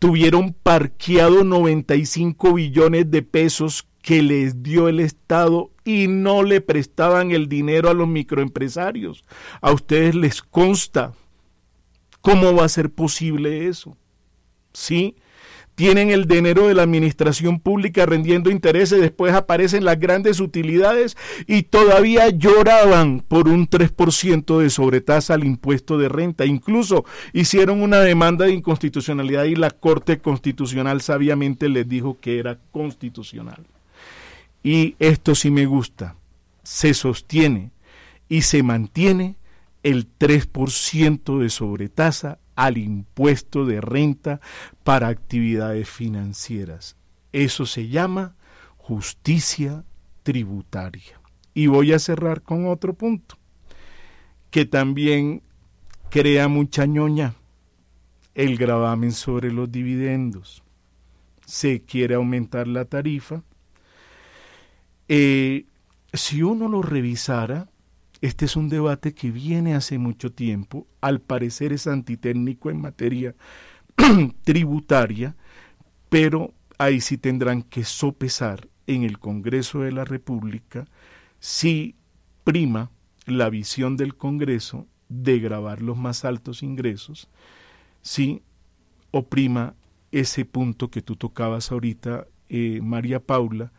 [0.00, 7.30] Tuvieron parqueado 95 billones de pesos que les dio el Estado y no le prestaban
[7.30, 9.24] el dinero a los microempresarios.
[9.60, 11.12] A ustedes les consta
[12.20, 13.96] cómo va a ser posible eso.
[14.74, 15.16] ¿Sí?
[15.74, 21.16] Tienen el dinero de la administración pública rendiendo intereses, después aparecen las grandes utilidades
[21.48, 26.44] y todavía lloraban por un 3% de sobretasa al impuesto de renta.
[26.44, 32.60] Incluso hicieron una demanda de inconstitucionalidad y la Corte Constitucional sabiamente les dijo que era
[32.70, 33.66] constitucional.
[34.62, 36.14] Y esto sí me gusta,
[36.62, 37.72] se sostiene
[38.28, 39.36] y se mantiene
[39.82, 44.40] el 3% de sobretasa al impuesto de renta
[44.82, 46.96] para actividades financieras.
[47.32, 48.36] Eso se llama
[48.76, 49.84] justicia
[50.22, 51.20] tributaria.
[51.54, 53.36] Y voy a cerrar con otro punto,
[54.50, 55.42] que también
[56.10, 57.34] crea mucha ñoña,
[58.34, 60.62] el gravamen sobre los dividendos.
[61.46, 63.42] Se quiere aumentar la tarifa.
[65.08, 65.66] Eh,
[66.12, 67.68] si uno lo revisara,
[68.24, 73.34] este es un debate que viene hace mucho tiempo, al parecer es antitécnico en materia
[74.44, 75.36] tributaria,
[76.08, 80.86] pero ahí sí tendrán que sopesar en el Congreso de la República
[81.38, 81.96] si
[82.44, 82.90] prima
[83.26, 87.28] la visión del Congreso de grabar los más altos ingresos,
[88.00, 88.40] si
[89.10, 89.74] oprima
[90.12, 93.70] ese punto que tú tocabas ahorita, eh, María Paula,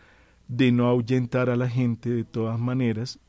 [0.48, 3.20] de no ahuyentar a la gente de todas maneras,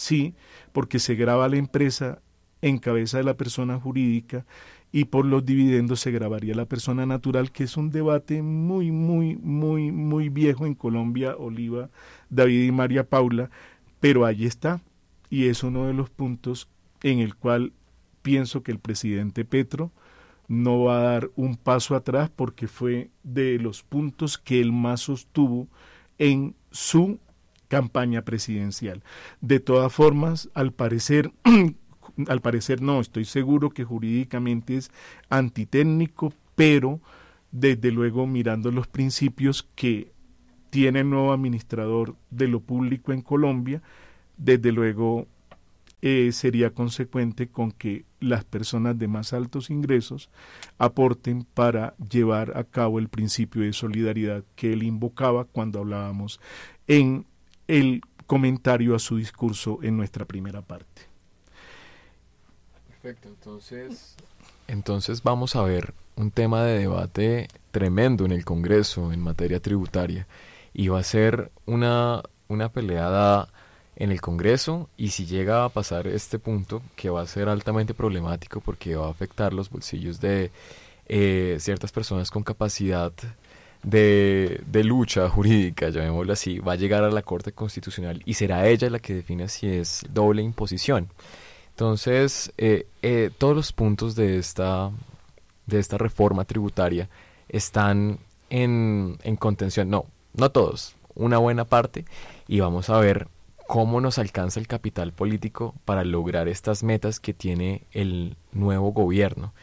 [0.00, 0.34] sí,
[0.72, 2.22] porque se graba la empresa
[2.62, 4.46] en cabeza de la persona jurídica
[4.92, 9.36] y por los dividendos se grabaría la persona natural, que es un debate muy, muy,
[9.36, 11.90] muy, muy viejo en Colombia, Oliva,
[12.30, 13.50] David y María Paula,
[14.00, 14.80] pero ahí está,
[15.28, 16.68] y es uno de los puntos
[17.02, 17.72] en el cual
[18.22, 19.92] pienso que el presidente Petro
[20.48, 25.02] no va a dar un paso atrás porque fue de los puntos que él más
[25.02, 25.68] sostuvo
[26.18, 27.20] en su
[27.70, 29.02] campaña presidencial.
[29.40, 31.32] De todas formas, al parecer,
[32.28, 34.90] al parecer no, estoy seguro que jurídicamente es
[35.30, 37.00] antitécnico, pero
[37.52, 40.12] desde luego mirando los principios que
[40.70, 43.82] tiene el nuevo administrador de lo público en Colombia,
[44.36, 45.28] desde luego
[46.02, 50.28] eh, sería consecuente con que las personas de más altos ingresos
[50.78, 56.40] aporten para llevar a cabo el principio de solidaridad que él invocaba cuando hablábamos
[56.88, 57.26] en
[57.70, 61.02] el comentario a su discurso en nuestra primera parte.
[62.88, 64.16] Perfecto, entonces,
[64.68, 70.26] entonces vamos a ver un tema de debate tremendo en el Congreso en materia tributaria
[70.74, 73.48] y va a ser una, una peleada
[73.96, 77.94] en el Congreso y si llega a pasar este punto que va a ser altamente
[77.94, 80.50] problemático porque va a afectar los bolsillos de
[81.06, 83.12] eh, ciertas personas con capacidad
[83.82, 88.66] de, de, lucha jurídica, llamémoslo así, va a llegar a la Corte Constitucional y será
[88.68, 91.08] ella la que define si es doble imposición.
[91.70, 94.90] Entonces, eh, eh, todos los puntos de esta,
[95.66, 97.08] de esta reforma tributaria
[97.48, 98.18] están
[98.50, 99.88] en, en contención.
[99.88, 100.04] No,
[100.34, 102.04] no todos, una buena parte,
[102.48, 103.28] y vamos a ver
[103.66, 109.54] cómo nos alcanza el capital político para lograr estas metas que tiene el nuevo gobierno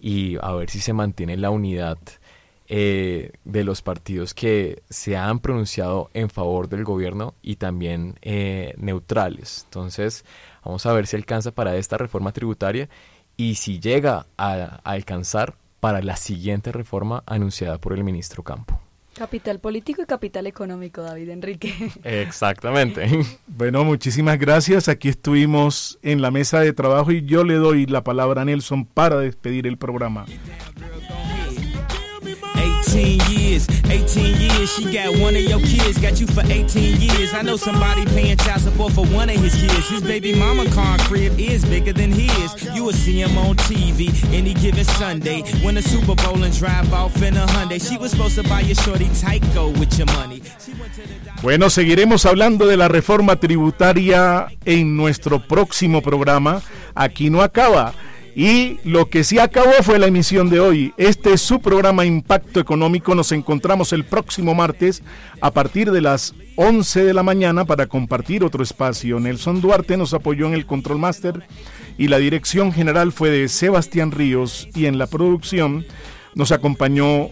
[0.00, 1.98] y a ver si se mantiene la unidad
[2.68, 8.74] eh, de los partidos que se han pronunciado en favor del gobierno y también eh,
[8.76, 9.62] neutrales.
[9.64, 10.24] Entonces,
[10.64, 12.88] vamos a ver si alcanza para esta reforma tributaria
[13.36, 18.80] y si llega a, a alcanzar para la siguiente reforma anunciada por el ministro Campo.
[19.16, 21.72] Capital político y capital económico, David Enrique.
[22.04, 23.08] Exactamente.
[23.46, 24.88] Bueno, muchísimas gracias.
[24.88, 28.84] Aquí estuvimos en la mesa de trabajo y yo le doy la palabra a Nelson
[28.84, 30.26] para despedir el programa.
[32.94, 37.34] 18 years, 18 years, she got one of your kids, got you for 18 years.
[37.34, 39.88] I know somebody paying child support for one of his kids.
[39.88, 42.74] His baby mama car crib is bigger than his.
[42.74, 45.42] You will see him on TV any given Sunday.
[45.64, 47.80] Win the Super Bowl and drive off in a Hyundai.
[47.80, 50.42] She was supposed to buy your shorty Tyco with your money.
[51.42, 56.62] Bueno, seguiremos hablando de la reforma tributaria en nuestro próximo programa.
[56.94, 57.94] Aquí no acaba.
[58.38, 60.92] Y lo que sí acabó fue la emisión de hoy.
[60.98, 63.14] Este es su programa Impacto Económico.
[63.14, 65.02] Nos encontramos el próximo martes
[65.40, 69.18] a partir de las 11 de la mañana para compartir otro espacio.
[69.18, 71.44] Nelson Duarte nos apoyó en el Control Master
[71.96, 75.86] y la dirección general fue de Sebastián Ríos y en la producción
[76.34, 77.30] nos acompañó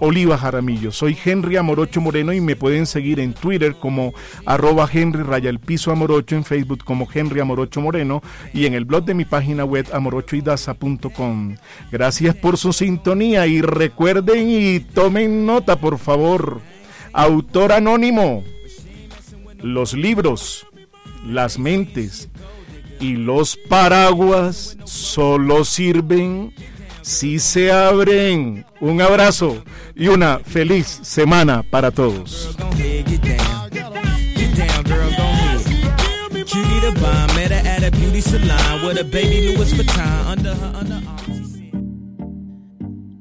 [0.00, 0.92] Oliva Jaramillo.
[0.92, 4.12] Soy Henry Amorocho Moreno y me pueden seguir en Twitter como
[4.46, 8.22] arroba Henry Raya el Piso Amorocho, en Facebook como Henry Amorocho Moreno
[8.52, 11.56] y en el blog de mi página web amorochoidaza.com.
[11.90, 16.60] Gracias por su sintonía y recuerden y tomen nota por favor.
[17.12, 18.44] Autor anónimo.
[19.60, 20.66] Los libros,
[21.26, 22.28] las mentes
[23.00, 26.52] y los paraguas solo sirven
[27.08, 28.66] si se abren.
[28.80, 29.64] Un abrazo
[29.96, 32.54] y una feliz semana para todos.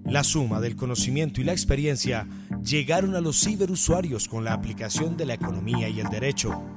[0.05, 2.27] La suma del conocimiento y la experiencia
[2.61, 6.76] llegaron a los ciberusuarios con la aplicación de la economía y el derecho.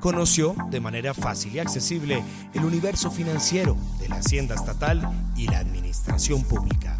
[0.00, 2.22] Conoció de manera fácil y accesible
[2.54, 6.96] el universo financiero de la Hacienda Estatal y la Administración Pública.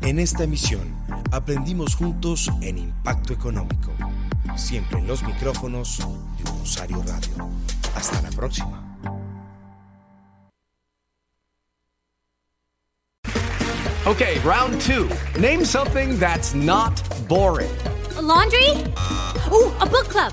[0.00, 0.94] En esta emisión
[1.32, 3.92] aprendimos juntos en Impacto Económico,
[4.56, 7.50] siempre en los micrófonos de un Rosario Radio.
[7.94, 8.84] Hasta la próxima.
[14.06, 15.10] Okay, round two.
[15.38, 17.68] Name something that's not boring.
[18.16, 18.70] A laundry?
[19.52, 20.32] Ooh, a book club.